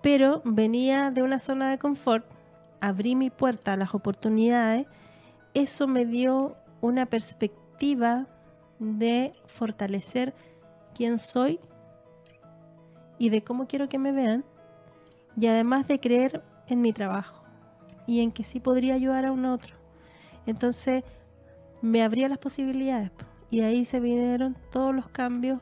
Pero 0.00 0.42
venía 0.44 1.10
de 1.10 1.24
una 1.24 1.40
zona 1.40 1.72
de 1.72 1.78
confort, 1.78 2.24
abrí 2.80 3.16
mi 3.16 3.30
puerta 3.30 3.72
a 3.72 3.76
las 3.76 3.96
oportunidades, 3.96 4.86
eso 5.54 5.88
me 5.88 6.06
dio 6.06 6.54
una 6.80 7.06
perspectiva 7.06 8.28
de 8.78 9.32
fortalecer 9.46 10.34
quién 10.94 11.18
soy 11.18 11.58
y 13.18 13.28
de 13.30 13.42
cómo 13.42 13.66
quiero 13.66 13.88
que 13.88 13.98
me 13.98 14.12
vean, 14.12 14.44
y 15.36 15.48
además 15.48 15.88
de 15.88 15.98
creer 15.98 16.44
en 16.68 16.80
mi 16.80 16.92
trabajo 16.92 17.41
y 18.06 18.20
en 18.20 18.32
que 18.32 18.44
sí 18.44 18.60
podría 18.60 18.94
ayudar 18.94 19.24
a 19.24 19.32
un 19.32 19.44
otro. 19.44 19.76
Entonces 20.46 21.04
me 21.80 22.02
abría 22.02 22.28
las 22.28 22.38
posibilidades 22.38 23.10
y 23.50 23.60
ahí 23.60 23.84
se 23.84 24.00
vinieron 24.00 24.56
todos 24.70 24.94
los 24.94 25.08
cambios 25.08 25.60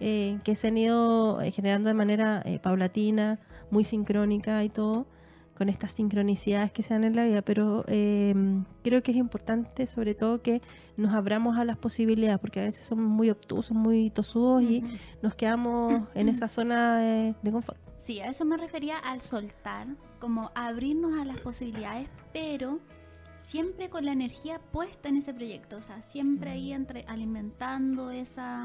eh, 0.00 0.38
que 0.44 0.54
se 0.54 0.68
han 0.68 0.78
ido 0.78 1.40
eh, 1.40 1.50
generando 1.50 1.88
de 1.88 1.94
manera 1.94 2.42
eh, 2.44 2.58
paulatina, 2.58 3.38
muy 3.70 3.82
sincrónica 3.82 4.62
y 4.62 4.68
todo, 4.68 5.06
con 5.56 5.68
estas 5.70 5.90
sincronicidades 5.92 6.70
que 6.70 6.82
se 6.82 6.92
dan 6.92 7.04
en 7.04 7.16
la 7.16 7.24
vida, 7.24 7.40
pero 7.40 7.84
em, 7.88 8.64
creo 8.82 9.02
que 9.02 9.10
es 9.12 9.16
importante 9.16 9.86
sobre 9.86 10.14
todo 10.14 10.42
que 10.42 10.60
nos 10.98 11.14
abramos 11.14 11.56
a 11.56 11.64
las 11.64 11.78
posibilidades, 11.78 12.38
porque 12.38 12.60
a 12.60 12.64
veces 12.64 12.84
somos 12.86 13.06
muy 13.06 13.30
obtusos, 13.30 13.74
muy 13.74 14.10
tosudos 14.10 14.62
y 14.62 14.84
nos 15.22 15.34
quedamos 15.34 16.02
en 16.14 16.28
esa 16.28 16.48
zona 16.48 16.98
de, 16.98 17.34
de 17.42 17.52
confort. 17.52 17.85
Sí, 18.06 18.20
a 18.20 18.28
eso 18.28 18.44
me 18.44 18.56
refería 18.56 18.98
al 18.98 19.20
soltar, 19.20 19.88
como 20.20 20.52
abrirnos 20.54 21.18
a 21.18 21.24
las 21.24 21.40
posibilidades, 21.40 22.08
pero 22.32 22.78
siempre 23.42 23.90
con 23.90 24.04
la 24.04 24.12
energía 24.12 24.60
puesta 24.60 25.08
en 25.08 25.16
ese 25.16 25.34
proyecto, 25.34 25.78
o 25.78 25.82
sea, 25.82 26.00
siempre 26.02 26.52
ahí 26.52 26.72
entre, 26.72 27.02
alimentando 27.08 28.12
esa, 28.12 28.64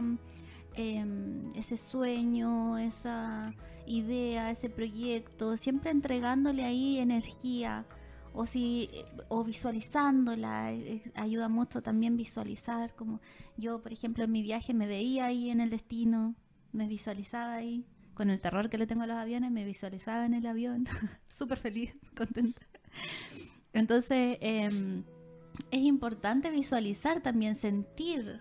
em, 0.76 1.52
ese 1.56 1.78
sueño, 1.78 2.78
esa 2.78 3.56
idea, 3.88 4.52
ese 4.52 4.70
proyecto, 4.70 5.58
siempre 5.58 5.90
entregándole 5.90 6.64
ahí 6.64 7.00
energía 7.00 7.88
o 8.34 8.46
si 8.46 8.92
o 9.28 9.44
visualizándola 9.44 10.72
eh, 10.72 11.02
eh, 11.04 11.12
ayuda 11.16 11.50
mucho 11.50 11.82
también 11.82 12.16
visualizar 12.16 12.96
como 12.96 13.20
yo 13.58 13.82
por 13.82 13.92
ejemplo 13.92 14.24
en 14.24 14.32
mi 14.32 14.42
viaje 14.42 14.74
me 14.74 14.88
veía 14.88 15.26
ahí 15.26 15.50
en 15.50 15.60
el 15.60 15.70
destino 15.70 16.34
me 16.72 16.88
visualizaba 16.88 17.56
ahí 17.56 17.86
con 18.22 18.30
el 18.30 18.40
terror 18.40 18.70
que 18.70 18.78
le 18.78 18.86
tengo 18.86 19.02
a 19.02 19.08
los 19.08 19.18
aviones 19.18 19.50
me 19.50 19.66
visualizaba 19.66 20.28
en 20.28 20.36
el 20.36 20.46
avión 20.46 20.86
súper 21.28 21.58
feliz 21.58 21.96
contenta 22.16 22.62
entonces 23.74 24.38
em, 24.42 25.04
es 25.72 25.80
importante 25.80 26.52
visualizar 26.52 27.24
también 27.24 27.56
sentir 27.56 28.40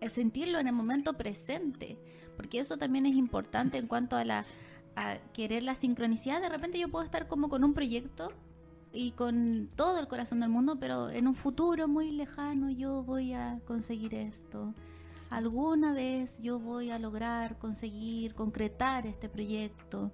eh, 0.00 0.08
sentirlo 0.08 0.58
en 0.58 0.66
el 0.66 0.72
momento 0.72 1.12
presente 1.12 1.96
porque 2.36 2.58
eso 2.58 2.78
también 2.78 3.06
es 3.06 3.14
importante 3.14 3.78
en 3.78 3.86
cuanto 3.86 4.16
a 4.16 4.24
la 4.24 4.44
a 4.96 5.18
querer 5.32 5.62
la 5.62 5.76
sincronicidad 5.76 6.42
de 6.42 6.48
repente 6.48 6.80
yo 6.80 6.88
puedo 6.88 7.04
estar 7.04 7.28
como 7.28 7.48
con 7.48 7.62
un 7.62 7.74
proyecto 7.74 8.32
y 8.92 9.12
con 9.12 9.68
todo 9.76 10.00
el 10.00 10.06
corazón 10.06 10.40
del 10.40 10.50
mundo, 10.50 10.76
pero 10.78 11.08
en 11.08 11.26
un 11.26 11.34
futuro 11.34 11.88
muy 11.88 12.10
lejano 12.10 12.70
yo 12.70 13.02
voy 13.02 13.32
a 13.32 13.58
conseguir 13.66 14.14
esto. 14.14 14.74
Alguna 15.32 15.94
vez 15.94 16.42
yo 16.42 16.58
voy 16.58 16.90
a 16.90 16.98
lograr 16.98 17.58
conseguir, 17.58 18.34
concretar 18.34 19.06
este 19.06 19.30
proyecto. 19.30 20.12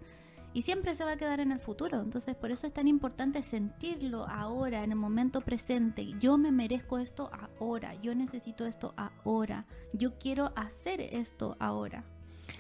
Y 0.53 0.63
siempre 0.63 0.95
se 0.95 1.03
va 1.03 1.13
a 1.13 1.17
quedar 1.17 1.41
en 1.41 1.51
el 1.51 1.59
futuro. 1.59 2.01
Entonces 2.01 2.37
por 2.37 2.53
eso 2.53 2.69
es 2.69 2.73
tan 2.73 2.87
importante 2.87 3.43
sentirlo 3.43 4.29
ahora, 4.29 4.85
en 4.85 4.93
el 4.93 4.97
momento 4.97 5.41
presente. 5.41 6.07
Yo 6.21 6.39
me 6.39 6.53
merezco 6.53 6.99
esto 6.99 7.31
ahora. 7.33 7.97
Yo 8.01 8.15
necesito 8.15 8.65
esto 8.65 8.95
ahora. 8.97 9.67
Yo 9.93 10.17
quiero 10.19 10.53
hacer 10.55 11.01
esto 11.01 11.57
ahora. 11.59 12.05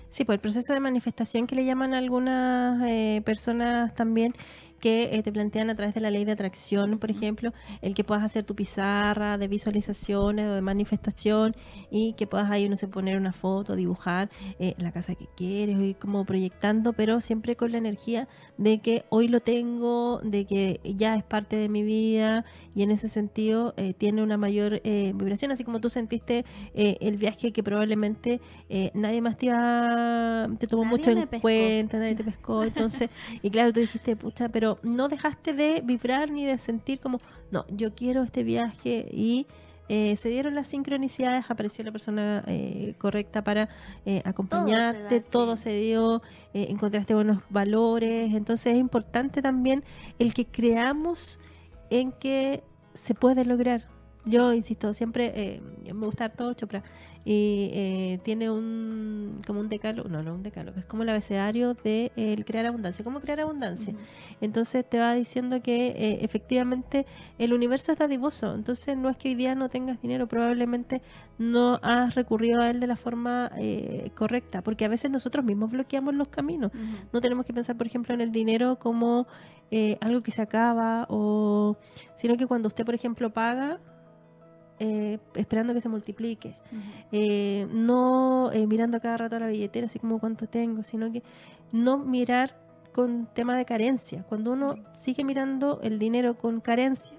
Sí, 0.08 0.24
pues 0.24 0.34
el 0.34 0.40
proceso 0.40 0.72
de 0.72 0.80
manifestación 0.80 1.46
que 1.46 1.54
le 1.54 1.64
llaman 1.64 1.94
algunas 1.94 2.82
eh, 2.88 3.22
personas 3.24 3.94
también 3.94 4.34
que 4.80 5.10
eh, 5.12 5.22
te 5.22 5.32
plantean 5.32 5.70
a 5.70 5.74
través 5.74 5.94
de 5.94 6.00
la 6.00 6.10
ley 6.10 6.24
de 6.24 6.32
atracción, 6.32 6.98
por 6.98 7.10
ejemplo, 7.10 7.52
el 7.82 7.94
que 7.94 8.04
puedas 8.04 8.24
hacer 8.24 8.44
tu 8.44 8.54
pizarra 8.54 9.38
de 9.38 9.48
visualizaciones 9.48 10.46
o 10.46 10.54
de 10.54 10.60
manifestación 10.60 11.54
y 11.90 12.12
que 12.14 12.26
puedas 12.26 12.50
ahí, 12.50 12.68
no 12.68 12.76
sé, 12.76 12.88
poner 12.88 13.16
una 13.16 13.32
foto, 13.32 13.76
dibujar 13.76 14.30
eh, 14.58 14.74
la 14.78 14.92
casa 14.92 15.14
que 15.14 15.26
quieres, 15.36 15.76
o 15.76 15.82
ir 15.82 15.96
como 15.96 16.24
proyectando, 16.24 16.92
pero 16.92 17.20
siempre 17.20 17.56
con 17.56 17.72
la 17.72 17.78
energía 17.78 18.28
de 18.56 18.78
que 18.78 19.04
hoy 19.08 19.28
lo 19.28 19.40
tengo, 19.40 20.20
de 20.22 20.44
que 20.44 20.80
ya 20.84 21.16
es 21.16 21.24
parte 21.24 21.56
de 21.56 21.68
mi 21.68 21.82
vida 21.82 22.44
y 22.74 22.82
en 22.82 22.90
ese 22.90 23.08
sentido 23.08 23.74
eh, 23.76 23.94
tiene 23.94 24.22
una 24.22 24.36
mayor 24.36 24.80
vibración, 24.82 25.50
así 25.50 25.64
como 25.64 25.80
tú 25.80 25.90
sentiste 25.90 26.44
el 26.74 27.16
viaje 27.16 27.52
que 27.52 27.62
probablemente 27.62 28.40
nadie 28.94 29.20
más 29.20 29.36
te, 29.36 29.48
te 30.58 30.66
tomó 30.66 30.84
mucho 30.84 31.10
en 31.10 31.26
cuenta, 31.40 31.98
nadie 31.98 32.14
te 32.14 32.24
pescó, 32.24 32.64
entonces, 32.64 33.10
y 33.42 33.50
claro, 33.50 33.72
tú 33.72 33.80
dijiste, 33.80 34.16
pucha, 34.16 34.48
pero 34.48 34.67
no 34.82 35.08
dejaste 35.08 35.54
de 35.54 35.80
vibrar 35.82 36.30
ni 36.30 36.44
de 36.44 36.58
sentir 36.58 37.00
como, 37.00 37.20
no, 37.50 37.64
yo 37.68 37.94
quiero 37.94 38.22
este 38.22 38.42
viaje 38.44 39.08
y 39.10 39.46
eh, 39.88 40.16
se 40.16 40.28
dieron 40.28 40.54
las 40.54 40.66
sincronicidades, 40.66 41.46
apareció 41.48 41.82
la 41.82 41.92
persona 41.92 42.44
eh, 42.46 42.94
correcta 42.98 43.42
para 43.42 43.70
eh, 44.04 44.20
acompañarte, 44.26 45.20
todo 45.20 45.56
se, 45.56 45.72
dio, 45.72 46.20
encontraste 46.52 47.14
buenos 47.14 47.42
valores, 47.48 48.34
entonces 48.34 48.74
es 48.74 48.78
importante 48.78 49.40
también 49.40 49.82
el 50.18 50.34
que 50.34 50.44
creamos 50.44 51.40
en 51.88 52.12
que 52.12 52.62
se 52.92 53.14
puede 53.14 53.46
lograr. 53.46 53.86
Yo 54.26 54.52
insisto, 54.52 54.92
siempre 54.92 55.62
me 55.84 56.04
gusta 56.04 56.28
todo 56.28 56.52
Chopra 56.52 56.82
y 57.30 57.68
eh, 57.74 58.20
tiene 58.22 58.50
un 58.50 59.42
como 59.46 59.60
un 59.60 59.68
decálogo, 59.68 60.08
no, 60.08 60.22
no 60.22 60.32
un 60.32 60.42
decálogo, 60.42 60.78
es 60.78 60.86
como 60.86 61.02
el 61.02 61.10
abecedario 61.10 61.74
de 61.74 62.10
el 62.16 62.46
crear 62.46 62.64
abundancia, 62.64 63.04
cómo 63.04 63.20
crear 63.20 63.38
abundancia. 63.40 63.94
Entonces 64.40 64.88
te 64.88 64.98
va 64.98 65.12
diciendo 65.12 65.60
que 65.60 65.88
eh, 65.88 66.18
efectivamente 66.22 67.04
el 67.36 67.52
universo 67.52 67.92
es 67.92 67.98
dadivoso, 67.98 68.54
entonces 68.54 68.96
no 68.96 69.10
es 69.10 69.18
que 69.18 69.28
hoy 69.28 69.34
día 69.34 69.54
no 69.54 69.68
tengas 69.68 70.00
dinero, 70.00 70.26
probablemente 70.26 71.02
no 71.36 71.78
has 71.82 72.14
recurrido 72.14 72.62
a 72.62 72.70
él 72.70 72.80
de 72.80 72.86
la 72.86 72.96
forma 72.96 73.50
eh, 73.58 74.10
correcta, 74.14 74.62
porque 74.62 74.86
a 74.86 74.88
veces 74.88 75.10
nosotros 75.10 75.44
mismos 75.44 75.70
bloqueamos 75.70 76.14
los 76.14 76.28
caminos. 76.28 76.72
No 77.12 77.20
tenemos 77.20 77.44
que 77.44 77.52
pensar, 77.52 77.76
por 77.76 77.86
ejemplo, 77.86 78.14
en 78.14 78.22
el 78.22 78.32
dinero 78.32 78.78
como 78.78 79.26
algo 80.00 80.22
que 80.22 80.30
se 80.30 80.40
acaba 80.40 81.04
o 81.10 81.76
sino 82.14 82.38
que 82.38 82.46
cuando 82.46 82.68
usted, 82.68 82.86
por 82.86 82.94
ejemplo, 82.94 83.30
paga 83.34 83.80
eh, 84.80 85.18
esperando 85.34 85.74
que 85.74 85.80
se 85.80 85.88
multiplique, 85.88 86.54
eh, 87.10 87.66
no 87.72 88.52
eh, 88.52 88.64
mirando 88.68 88.98
a 88.98 89.00
cada 89.00 89.16
rato 89.16 89.36
la 89.38 89.48
billetera 89.48 89.86
así 89.86 89.98
como 89.98 90.20
cuánto 90.20 90.46
tengo, 90.46 90.84
sino 90.84 91.10
que 91.10 91.24
no 91.72 91.98
mirar 91.98 92.56
con 92.92 93.26
tema 93.34 93.56
de 93.56 93.64
carencia. 93.64 94.22
Cuando 94.28 94.52
uno 94.52 94.76
sigue 94.92 95.24
mirando 95.24 95.80
el 95.82 95.98
dinero 95.98 96.38
con 96.38 96.60
carencia, 96.60 97.16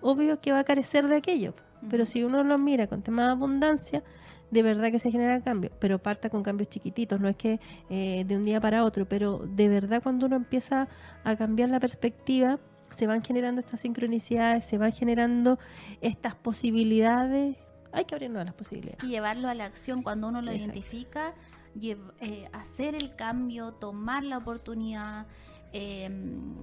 obvio 0.00 0.40
que 0.40 0.52
va 0.52 0.60
a 0.60 0.64
carecer 0.64 1.06
de 1.06 1.16
aquello, 1.16 1.52
pero 1.90 2.06
si 2.06 2.24
uno 2.24 2.42
lo 2.42 2.56
mira 2.56 2.86
con 2.86 3.02
tema 3.02 3.26
de 3.26 3.32
abundancia, 3.32 4.02
de 4.50 4.62
verdad 4.62 4.90
que 4.90 4.98
se 4.98 5.10
genera 5.10 5.42
cambio, 5.42 5.72
pero 5.78 5.98
parta 5.98 6.30
con 6.30 6.42
cambios 6.42 6.68
chiquititos, 6.68 7.20
no 7.20 7.28
es 7.28 7.36
que 7.36 7.60
de 7.90 8.36
un 8.36 8.44
día 8.44 8.60
para 8.62 8.82
otro, 8.82 9.06
pero 9.06 9.42
de 9.46 9.68
verdad 9.68 10.02
cuando 10.02 10.24
uno 10.24 10.36
empieza 10.36 10.88
a 11.22 11.36
cambiar 11.36 11.68
la 11.68 11.80
perspectiva, 11.80 12.58
se 12.94 13.06
van 13.06 13.22
generando 13.22 13.60
estas 13.60 13.80
sincronicidades, 13.80 14.64
se 14.64 14.78
van 14.78 14.92
generando 14.92 15.58
estas 16.00 16.34
posibilidades. 16.34 17.56
Hay 17.92 18.04
que 18.04 18.14
abrirnos 18.14 18.42
a 18.42 18.44
las 18.44 18.54
posibilidades. 18.54 19.02
Y 19.04 19.08
llevarlo 19.08 19.48
a 19.48 19.54
la 19.54 19.66
acción 19.66 20.02
cuando 20.02 20.28
uno 20.28 20.42
lo 20.42 20.52
identifica, 20.52 21.34
eh, 21.80 22.48
hacer 22.52 22.94
el 22.94 23.14
cambio, 23.14 23.72
tomar 23.72 24.24
la 24.24 24.38
oportunidad. 24.38 25.26
Em, 25.72 26.54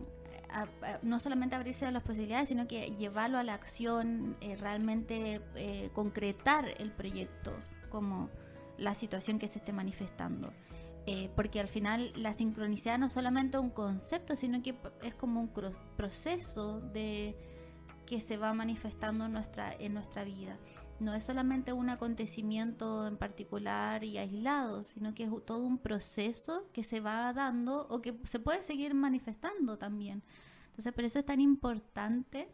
no 1.02 1.20
solamente 1.20 1.56
abrirse 1.56 1.86
a 1.86 1.92
las 1.92 2.04
posibilidades, 2.04 2.50
sino 2.50 2.68
que 2.68 2.94
llevarlo 2.98 3.38
a 3.38 3.44
la 3.44 3.54
acción, 3.54 4.36
eh, 4.42 4.58
realmente 4.58 5.42
eh, 5.56 5.90
concretar 5.94 6.66
el 6.78 6.92
proyecto 6.92 7.54
como 7.90 8.30
la 8.78 8.94
situación 8.96 9.40
que 9.40 9.48
se 9.48 9.60
esté 9.60 9.72
manifestando. 9.72 10.52
Eh, 11.08 11.32
porque 11.36 11.60
al 11.60 11.68
final 11.68 12.14
la 12.16 12.34
sincronicidad 12.34 13.00
no 13.00 13.08
es 13.08 13.12
solamente 13.12 13.58
un 13.58 13.72
concepto, 13.72 14.36
sino 14.36 14.62
que 14.62 14.76
es 15.02 15.16
como 15.16 15.42
un 15.42 15.50
proceso 15.98 16.80
de 16.80 17.36
que 18.06 18.20
se 18.20 18.38
va 18.38 18.54
manifestando 18.54 19.26
en 19.26 19.32
nuestra, 19.32 19.74
en 19.80 19.94
nuestra 19.94 20.24
vida. 20.24 20.58
No 21.00 21.16
es 21.16 21.24
solamente 21.24 21.74
un 21.74 21.90
acontecimiento 21.90 23.08
en 23.08 23.18
particular 23.18 24.04
y 24.04 24.20
aislado, 24.20 24.84
sino 24.84 25.16
que 25.16 25.24
es 25.24 25.30
todo 25.46 25.66
un 25.66 25.80
proceso 25.80 26.70
que 26.74 26.84
se 26.84 27.00
va 27.00 27.34
dando 27.34 27.88
o 27.90 28.02
que 28.02 28.20
se 28.24 28.40
puede 28.40 28.62
seguir 28.62 28.94
manifestando 28.94 29.78
también. 29.78 30.22
Entonces, 30.66 30.94
por 30.94 31.04
eso 31.04 31.18
es 31.20 31.26
tan 31.26 31.40
importante 31.40 32.48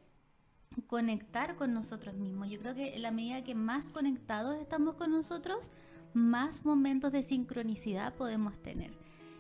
conectar 0.86 1.56
con 1.56 1.74
nosotros 1.74 2.16
mismos. 2.16 2.50
Yo 2.50 2.60
creo 2.60 2.76
que 2.76 2.96
en 2.96 3.02
la 3.02 3.12
medida 3.12 3.44
que 3.44 3.56
más 3.56 3.92
conectados 3.92 4.58
estamos 4.62 4.96
con 4.96 5.12
nosotros, 5.12 5.70
más 6.18 6.66
momentos 6.66 7.12
de 7.12 7.24
sincronicidad 7.24 8.14
podemos 8.16 8.58
tener. 8.62 8.92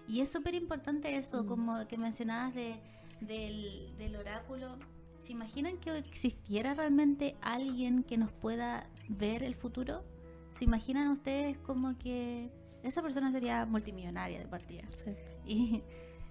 Y 0.08 0.22
es 0.22 0.32
súper 0.32 0.56
importante 0.56 1.16
eso, 1.18 1.44
mm. 1.44 1.48
como 1.48 1.88
que 1.88 1.98
mencionabas 1.98 2.54
de, 2.54 2.80
del, 3.20 4.16
oráculo. 4.16 4.78
¿Se 5.20 5.34
imaginan 5.34 5.78
que 5.78 5.98
existiera 5.98 6.74
realmente 6.74 7.36
alguien 7.42 8.04
que 8.04 8.18
nos 8.18 8.32
pueda 8.32 8.88
ver 9.10 9.44
el 9.44 9.56
futuro? 9.56 10.06
¿Se 10.58 10.64
imaginan 10.64 11.10
ustedes 11.10 11.58
como 11.58 11.98
que 11.98 12.50
esa 12.84 13.02
persona 13.02 13.32
sería 13.32 13.66
multimillonaria 13.66 14.40
de 14.40 14.48
partida? 14.48 14.84
Y 15.46 15.82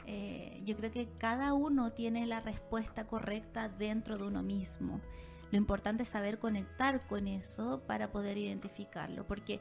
eh, 0.06 0.62
yo 0.64 0.76
creo 0.76 0.90
que 0.90 1.08
cada 1.18 1.52
uno 1.52 1.92
tiene 1.92 2.26
la 2.26 2.40
respuesta 2.40 3.06
correcta 3.06 3.68
dentro 3.68 4.16
de 4.16 4.24
uno 4.24 4.42
mismo. 4.42 5.00
Lo 5.50 5.58
importante 5.58 6.04
es 6.04 6.08
saber 6.08 6.38
conectar 6.38 7.06
con 7.06 7.28
eso 7.28 7.82
para 7.86 8.10
poder 8.10 8.38
identificarlo, 8.38 9.26
porque 9.26 9.60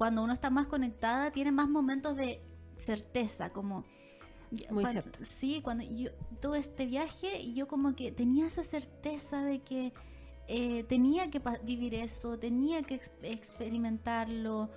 cuando 0.00 0.24
uno 0.24 0.32
está 0.32 0.48
más 0.48 0.66
conectada, 0.66 1.30
tiene 1.30 1.52
más 1.52 1.68
momentos 1.68 2.16
de 2.16 2.40
certeza, 2.78 3.50
como... 3.50 3.84
Muy 4.70 4.86
cierto. 4.86 5.18
Sí, 5.26 5.60
cuando 5.60 5.84
yo 5.84 6.10
tuve 6.40 6.58
este 6.58 6.86
viaje, 6.86 7.52
yo 7.52 7.68
como 7.68 7.94
que 7.94 8.10
tenía 8.10 8.46
esa 8.46 8.64
certeza 8.64 9.42
de 9.44 9.58
que 9.60 9.92
eh, 10.48 10.84
tenía 10.84 11.30
que 11.30 11.42
vivir 11.64 11.92
eso, 11.92 12.38
tenía 12.38 12.82
que 12.82 12.98
experimentarlo 13.20 14.70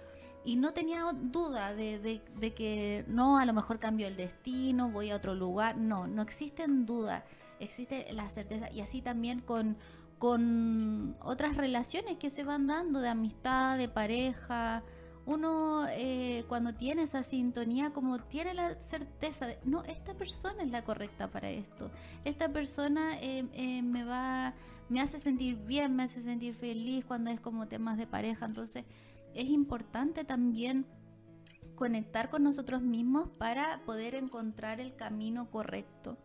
y 0.44 0.58
no 0.58 0.74
tenía 0.74 1.06
duda 1.14 1.74
de, 1.74 2.22
de, 2.38 2.54
que 2.54 3.06
no, 3.08 3.38
a 3.38 3.46
lo 3.46 3.54
mejor 3.54 3.80
cambio 3.80 4.08
el 4.08 4.18
destino, 4.18 4.90
voy 4.90 5.12
a 5.12 5.16
otro 5.16 5.36
lugar. 5.36 5.78
No, 5.78 6.06
no 6.06 6.22
existen 6.22 6.86
dudas, 6.86 7.24
existe 7.62 8.12
la 8.12 8.30
certeza 8.30 8.70
y 8.72 8.82
así 8.82 9.02
también 9.02 9.40
con, 9.40 9.78
con 10.20 11.16
otras 11.22 11.56
relaciones 11.56 12.18
que 12.18 12.30
se 12.30 12.44
van 12.44 12.68
dando 12.68 13.00
de 13.00 13.08
amistad, 13.08 13.78
de 13.78 13.88
pareja, 13.88 14.84
uno 15.26 15.86
eh, 15.90 16.44
cuando 16.48 16.74
tiene 16.74 17.04
esa 17.04 17.24
sintonía, 17.24 17.92
como 17.92 18.20
tiene 18.20 18.54
la 18.54 18.76
certeza 18.76 19.48
de, 19.48 19.58
no, 19.64 19.84
esta 19.84 20.14
persona 20.14 20.64
es 20.64 20.72
la 20.72 20.84
correcta 20.84 21.30
para 21.30 21.50
esto, 21.50 21.92
esta 22.26 22.50
persona 22.50 23.20
eh, 23.22 23.46
eh, 23.54 23.82
me, 23.82 24.04
va, 24.04 24.54
me 24.90 25.00
hace 25.00 25.20
sentir 25.20 25.56
bien, 25.56 25.96
me 25.96 26.04
hace 26.04 26.22
sentir 26.22 26.56
feliz 26.56 27.06
cuando 27.06 27.30
es 27.32 27.40
como 27.40 27.68
temas 27.68 27.98
de 27.98 28.08
pareja. 28.08 28.46
Entonces 28.46 28.84
es 29.34 29.46
importante 29.46 30.24
también 30.26 30.86
conectar 31.76 32.30
con 32.30 32.44
nosotros 32.44 32.82
mismos 32.82 33.30
para 33.38 33.82
poder 33.86 34.16
encontrar 34.16 34.80
el 34.80 34.96
camino 34.96 35.50
correcto. 35.50 36.18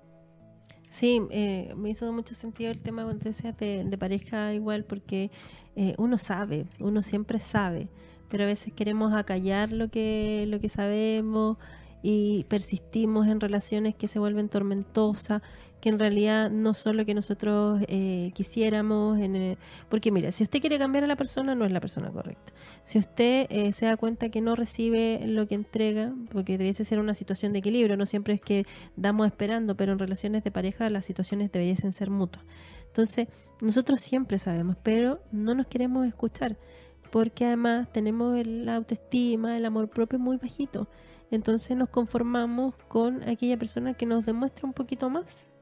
Sí, 0.88 1.20
eh, 1.30 1.74
me 1.76 1.90
hizo 1.90 2.10
mucho 2.12 2.34
sentido 2.34 2.70
el 2.70 2.80
tema 2.80 3.04
cuando 3.04 3.24
decías 3.24 3.56
de, 3.58 3.84
de 3.84 3.98
pareja 3.98 4.54
igual, 4.54 4.84
porque 4.84 5.30
eh, 5.76 5.94
uno 5.98 6.18
sabe, 6.18 6.66
uno 6.80 7.02
siempre 7.02 7.40
sabe, 7.40 7.88
pero 8.28 8.44
a 8.44 8.46
veces 8.46 8.72
queremos 8.72 9.14
acallar 9.14 9.72
lo 9.72 9.88
que, 9.88 10.46
lo 10.48 10.60
que 10.60 10.68
sabemos 10.68 11.56
y 12.02 12.44
persistimos 12.44 13.26
en 13.26 13.40
relaciones 13.40 13.94
que 13.94 14.08
se 14.08 14.18
vuelven 14.18 14.48
tormentosas 14.48 15.42
que 15.80 15.88
en 15.88 15.98
realidad 15.98 16.50
no 16.50 16.74
son 16.74 16.96
lo 16.96 17.04
que 17.04 17.14
nosotros 17.14 17.80
eh, 17.88 18.32
quisiéramos. 18.34 19.18
En 19.18 19.56
porque 19.88 20.10
mira, 20.10 20.30
si 20.32 20.42
usted 20.42 20.60
quiere 20.60 20.78
cambiar 20.78 21.04
a 21.04 21.06
la 21.06 21.16
persona, 21.16 21.54
no 21.54 21.64
es 21.64 21.72
la 21.72 21.80
persona 21.80 22.10
correcta. 22.10 22.52
Si 22.82 22.98
usted 22.98 23.46
eh, 23.50 23.72
se 23.72 23.86
da 23.86 23.96
cuenta 23.96 24.28
que 24.28 24.40
no 24.40 24.56
recibe 24.56 25.20
lo 25.26 25.46
que 25.46 25.54
entrega, 25.54 26.12
porque 26.32 26.58
debiese 26.58 26.84
ser 26.84 26.98
una 26.98 27.14
situación 27.14 27.52
de 27.52 27.60
equilibrio, 27.60 27.96
no 27.96 28.06
siempre 28.06 28.34
es 28.34 28.40
que 28.40 28.66
damos 28.96 29.26
esperando, 29.26 29.76
pero 29.76 29.92
en 29.92 29.98
relaciones 29.98 30.42
de 30.42 30.50
pareja 30.50 30.90
las 30.90 31.04
situaciones 31.04 31.52
debiesen 31.52 31.92
ser 31.92 32.10
mutuas. 32.10 32.44
Entonces, 32.88 33.28
nosotros 33.60 34.00
siempre 34.00 34.38
sabemos, 34.38 34.76
pero 34.82 35.20
no 35.30 35.54
nos 35.54 35.66
queremos 35.66 36.06
escuchar, 36.06 36.56
porque 37.10 37.46
además 37.46 37.88
tenemos 37.92 38.46
la 38.46 38.76
autoestima, 38.76 39.56
el 39.56 39.64
amor 39.64 39.88
propio 39.88 40.18
muy 40.18 40.36
bajito. 40.36 40.88
Entonces 41.30 41.76
nos 41.76 41.88
conformamos 41.90 42.74
con 42.88 43.22
aquella 43.28 43.58
persona 43.58 43.94
que 43.94 44.06
nos 44.06 44.24
demuestra 44.24 44.66
un 44.66 44.72
poquito 44.72 45.10
más 45.10 45.52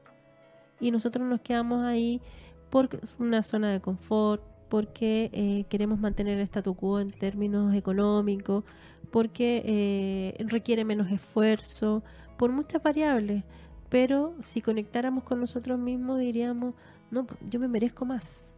y 0.79 0.91
nosotros 0.91 1.27
nos 1.27 1.41
quedamos 1.41 1.83
ahí 1.83 2.21
por 2.69 2.89
una 3.19 3.43
zona 3.43 3.71
de 3.71 3.81
confort, 3.81 4.43
porque 4.69 5.29
eh, 5.33 5.65
queremos 5.69 5.99
mantener 5.99 6.37
el 6.37 6.43
statu 6.43 6.75
quo 6.75 6.99
en 6.99 7.11
términos 7.11 7.73
económicos, 7.73 8.63
porque 9.11 9.63
eh, 9.65 10.43
requiere 10.45 10.83
menos 10.83 11.09
esfuerzo, 11.11 12.03
por 12.37 12.51
muchas 12.51 12.83
variables. 12.83 13.43
Pero 13.89 14.35
si 14.41 14.61
conectáramos 14.61 15.23
con 15.23 15.39
nosotros 15.39 15.79
mismos 15.79 16.19
diríamos, 16.19 16.75
no, 17.09 17.25
yo 17.49 17.59
me 17.59 17.69
merezco 17.69 18.05
más, 18.05 18.53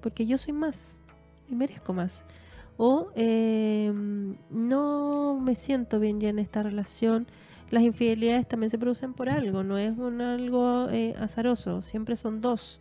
porque 0.00 0.24
yo 0.24 0.38
soy 0.38 0.52
más 0.52 0.97
y 1.50 1.54
merezco 1.54 1.92
más. 1.92 2.24
O 2.76 3.10
eh, 3.16 3.92
no 4.50 5.40
me 5.40 5.54
siento 5.54 5.98
bien 5.98 6.20
ya 6.20 6.28
en 6.28 6.38
esta 6.38 6.62
relación, 6.62 7.26
las 7.70 7.82
infidelidades 7.82 8.48
también 8.48 8.70
se 8.70 8.78
producen 8.78 9.12
por 9.12 9.28
algo, 9.28 9.62
no 9.62 9.76
es 9.76 9.96
un 9.98 10.20
algo 10.22 10.88
eh, 10.90 11.14
azaroso, 11.18 11.82
siempre 11.82 12.16
son 12.16 12.40
dos 12.40 12.80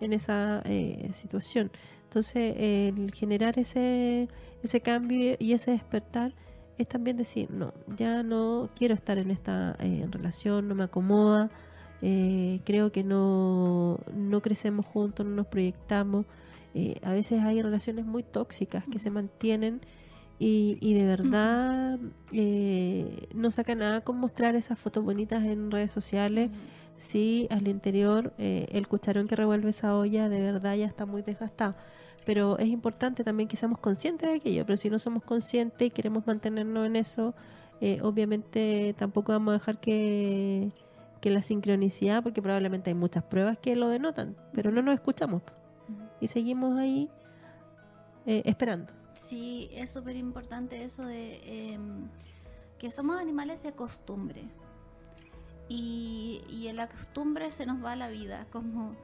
en 0.00 0.12
esa 0.12 0.62
eh, 0.64 1.10
situación. 1.12 1.72
Entonces, 2.04 2.54
el 2.56 3.12
generar 3.12 3.58
ese, 3.58 4.28
ese 4.62 4.80
cambio 4.80 5.36
y 5.38 5.52
ese 5.52 5.72
despertar 5.72 6.34
es 6.78 6.86
también 6.86 7.16
decir, 7.16 7.50
no, 7.50 7.74
ya 7.96 8.22
no 8.22 8.70
quiero 8.76 8.94
estar 8.94 9.18
en 9.18 9.30
esta 9.32 9.76
eh, 9.80 10.06
relación, 10.08 10.68
no 10.68 10.74
me 10.76 10.84
acomoda, 10.84 11.50
creo 12.00 12.92
que 12.92 13.02
no, 13.02 13.98
no 14.14 14.40
crecemos 14.40 14.86
juntos, 14.86 15.26
no 15.26 15.34
nos 15.34 15.46
proyectamos. 15.48 16.26
A 17.02 17.12
veces 17.12 17.42
hay 17.42 17.60
relaciones 17.60 18.04
muy 18.04 18.22
tóxicas 18.22 18.84
que 18.90 18.98
se 18.98 19.10
mantienen 19.10 19.80
y, 20.40 20.94
de 20.94 21.04
verdad 21.04 21.98
eh, 22.32 23.28
no 23.34 23.50
saca 23.50 23.74
nada 23.74 24.02
con 24.02 24.18
mostrar 24.18 24.54
esas 24.54 24.78
fotos 24.78 25.04
bonitas 25.04 25.44
en 25.44 25.70
redes 25.70 25.90
sociales. 25.90 26.50
Sí, 26.96 27.48
al 27.50 27.68
interior 27.68 28.32
eh, 28.38 28.66
el 28.72 28.88
cucharón 28.88 29.28
que 29.28 29.36
revuelve 29.36 29.70
esa 29.70 29.96
olla 29.96 30.28
de 30.28 30.40
verdad 30.40 30.76
ya 30.76 30.86
está 30.86 31.06
muy 31.06 31.22
desgastado. 31.22 31.74
Pero 32.24 32.58
es 32.58 32.68
importante 32.68 33.24
también 33.24 33.48
que 33.48 33.56
seamos 33.56 33.78
conscientes 33.78 34.28
de 34.28 34.36
aquello. 34.36 34.64
Pero 34.66 34.76
si 34.76 34.90
no 34.90 34.98
somos 34.98 35.24
conscientes 35.24 35.88
y 35.88 35.90
queremos 35.90 36.26
mantenernos 36.26 36.86
en 36.86 36.96
eso, 36.96 37.34
eh, 37.80 38.00
obviamente 38.02 38.94
tampoco 38.98 39.32
vamos 39.32 39.52
a 39.52 39.58
dejar 39.58 39.80
que, 39.80 40.70
que 41.20 41.30
la 41.30 41.42
sincronicidad, 41.42 42.22
porque 42.22 42.42
probablemente 42.42 42.90
hay 42.90 42.94
muchas 42.94 43.24
pruebas 43.24 43.58
que 43.58 43.74
lo 43.76 43.88
denotan, 43.88 44.36
pero 44.52 44.70
no 44.70 44.82
nos 44.82 44.94
escuchamos. 44.94 45.42
Y 46.20 46.28
seguimos 46.28 46.76
ahí 46.78 47.10
esperando. 48.26 48.92
Sí, 49.14 49.68
es 49.72 49.90
súper 49.90 50.16
importante 50.16 50.84
eso 50.84 51.04
de 51.04 51.72
em, 51.72 52.08
que 52.78 52.90
somos 52.90 53.18
animales 53.18 53.62
de 53.62 53.72
costumbre. 53.72 54.48
Y, 55.68 56.42
y 56.48 56.68
en 56.68 56.76
la 56.76 56.88
costumbre 56.88 57.50
se 57.52 57.66
nos 57.66 57.84
va 57.84 57.96
la 57.96 58.08
vida, 58.08 58.46
como 58.50 58.96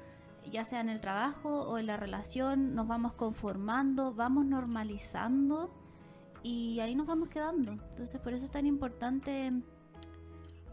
ya 0.50 0.64
sea 0.64 0.80
en 0.80 0.88
el 0.88 1.00
trabajo 1.00 1.62
o 1.62 1.78
en 1.78 1.86
la 1.86 1.96
relación, 1.96 2.74
nos 2.74 2.86
vamos 2.86 3.14
conformando, 3.14 4.14
vamos 4.14 4.44
normalizando 4.46 5.70
y 6.42 6.80
ahí 6.80 6.94
nos 6.94 7.06
vamos 7.06 7.28
quedando. 7.28 7.72
Entonces 7.72 8.20
por 8.20 8.34
eso 8.34 8.44
es 8.44 8.50
tan 8.50 8.66
importante 8.66 9.52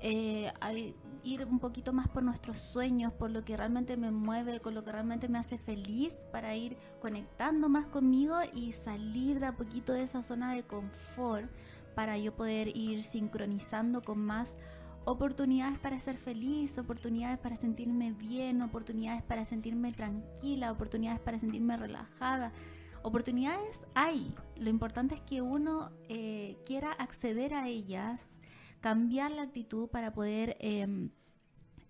eh, 0.02 0.52
ir 1.24 1.46
un 1.46 1.60
poquito 1.60 1.94
más 1.94 2.08
por 2.08 2.24
nuestros 2.24 2.60
sueños, 2.60 3.14
por 3.14 3.32
lo 3.32 3.44
que 3.44 3.58
realmente 3.58 3.98
me 3.98 4.12
mueve, 4.12 4.60
con 4.60 4.74
lo 4.74 4.84
que 4.84 4.92
realmente 4.92 5.28
me 5.28 5.40
hace 5.40 5.58
feliz, 5.58 6.14
para 6.32 6.56
ir 6.56 6.78
conectando 7.02 7.70
más 7.70 7.86
conmigo 7.86 8.36
y 8.54 8.72
salir 8.72 9.40
de 9.40 9.48
a 9.48 9.56
poquito 9.56 9.94
de 9.94 10.04
esa 10.04 10.24
zona 10.24 10.54
de 10.54 10.64
confort, 10.64 11.50
para 11.96 12.18
yo 12.18 12.36
poder 12.36 12.76
ir 12.76 13.04
sincronizando 13.04 14.02
con 14.02 14.20
más 14.20 14.56
oportunidades 15.06 15.80
para 15.80 16.00
ser 16.00 16.18
feliz, 16.18 16.78
oportunidades 16.78 17.40
para 17.40 17.56
sentirme 17.56 18.12
bien, 18.12 18.62
oportunidades 18.62 19.24
para 19.24 19.46
sentirme 19.46 19.92
tranquila, 19.94 20.72
oportunidades 20.72 21.20
para 21.20 21.40
sentirme 21.40 21.78
relajada. 21.78 22.52
Oportunidades 23.04 23.82
hay, 23.96 24.34
lo 24.58 24.70
importante 24.70 25.16
es 25.16 25.22
que 25.22 25.42
uno 25.42 25.90
eh, 26.08 26.58
quiera 26.66 26.92
acceder 26.92 27.56
a 27.56 27.68
ellas, 27.68 28.28
cambiar 28.82 29.32
la 29.32 29.44
actitud 29.44 29.88
para 29.88 30.14
poder 30.14 30.58
em, 30.60 31.12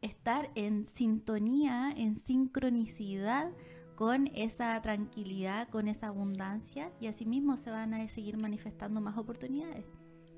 estar 0.01 0.51
en 0.55 0.85
sintonía, 0.85 1.91
en 1.95 2.17
sincronicidad 2.17 3.51
con 3.95 4.27
esa 4.33 4.81
tranquilidad, 4.81 5.69
con 5.69 5.87
esa 5.87 6.07
abundancia 6.07 6.91
y 6.99 7.07
asimismo 7.07 7.55
se 7.57 7.71
van 7.71 7.93
a 7.93 8.07
seguir 8.07 8.37
manifestando 8.37 8.99
más 8.99 9.17
oportunidades. 9.17 9.85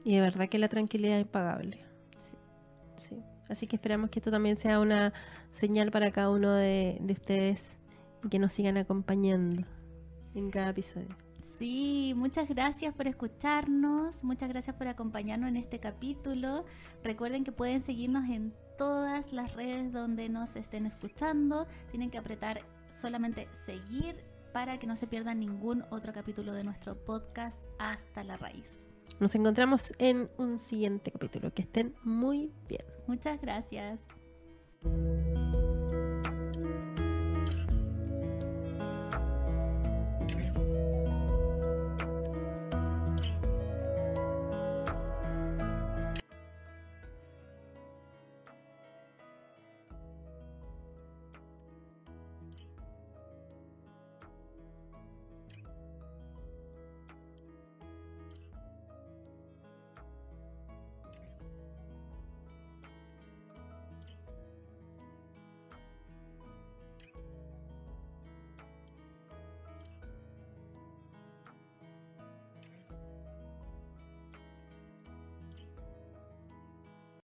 Y 0.03 0.15
de 0.15 0.21
verdad 0.21 0.49
que 0.49 0.59
la 0.59 0.67
tranquilidad 0.67 1.17
es 1.17 1.25
impagable. 1.25 1.79
Sí. 2.97 3.17
Así 3.49 3.67
que 3.67 3.77
esperamos 3.77 4.09
que 4.09 4.19
esto 4.19 4.31
también 4.31 4.57
sea 4.57 4.79
una 4.79 5.13
señal 5.51 5.91
para 5.91 6.11
cada 6.11 6.29
uno 6.29 6.53
de, 6.53 6.97
de 7.01 7.13
ustedes 7.13 7.77
y 8.23 8.29
que 8.29 8.39
nos 8.39 8.53
sigan 8.53 8.77
acompañando 8.77 9.65
en 10.35 10.49
cada 10.49 10.69
episodio. 10.69 11.15
Sí, 11.57 12.13
muchas 12.15 12.49
gracias 12.49 12.93
por 12.93 13.07
escucharnos, 13.07 14.23
muchas 14.23 14.49
gracias 14.49 14.75
por 14.75 14.87
acompañarnos 14.87 15.49
en 15.49 15.57
este 15.57 15.79
capítulo. 15.79 16.65
Recuerden 17.03 17.43
que 17.43 17.51
pueden 17.51 17.83
seguirnos 17.83 18.29
en 18.29 18.53
todas 18.77 19.31
las 19.31 19.53
redes 19.53 19.93
donde 19.93 20.29
nos 20.29 20.55
estén 20.55 20.85
escuchando. 20.85 21.67
Tienen 21.91 22.09
que 22.09 22.17
apretar 22.17 22.61
solamente 22.95 23.47
seguir 23.65 24.15
para 24.51 24.77
que 24.77 24.87
no 24.87 24.95
se 24.95 25.07
pierdan 25.07 25.39
ningún 25.39 25.83
otro 25.89 26.13
capítulo 26.13 26.53
de 26.53 26.63
nuestro 26.63 26.95
podcast 26.95 27.61
Hasta 27.79 28.23
la 28.23 28.37
Raíz. 28.37 28.93
Nos 29.19 29.35
encontramos 29.35 29.93
en 29.99 30.29
un 30.37 30.59
siguiente 30.59 31.11
capítulo. 31.11 31.53
Que 31.53 31.63
estén 31.63 31.93
muy 32.03 32.51
bien. 32.67 32.85
Muchas 33.07 33.41
gracias. 33.41 33.99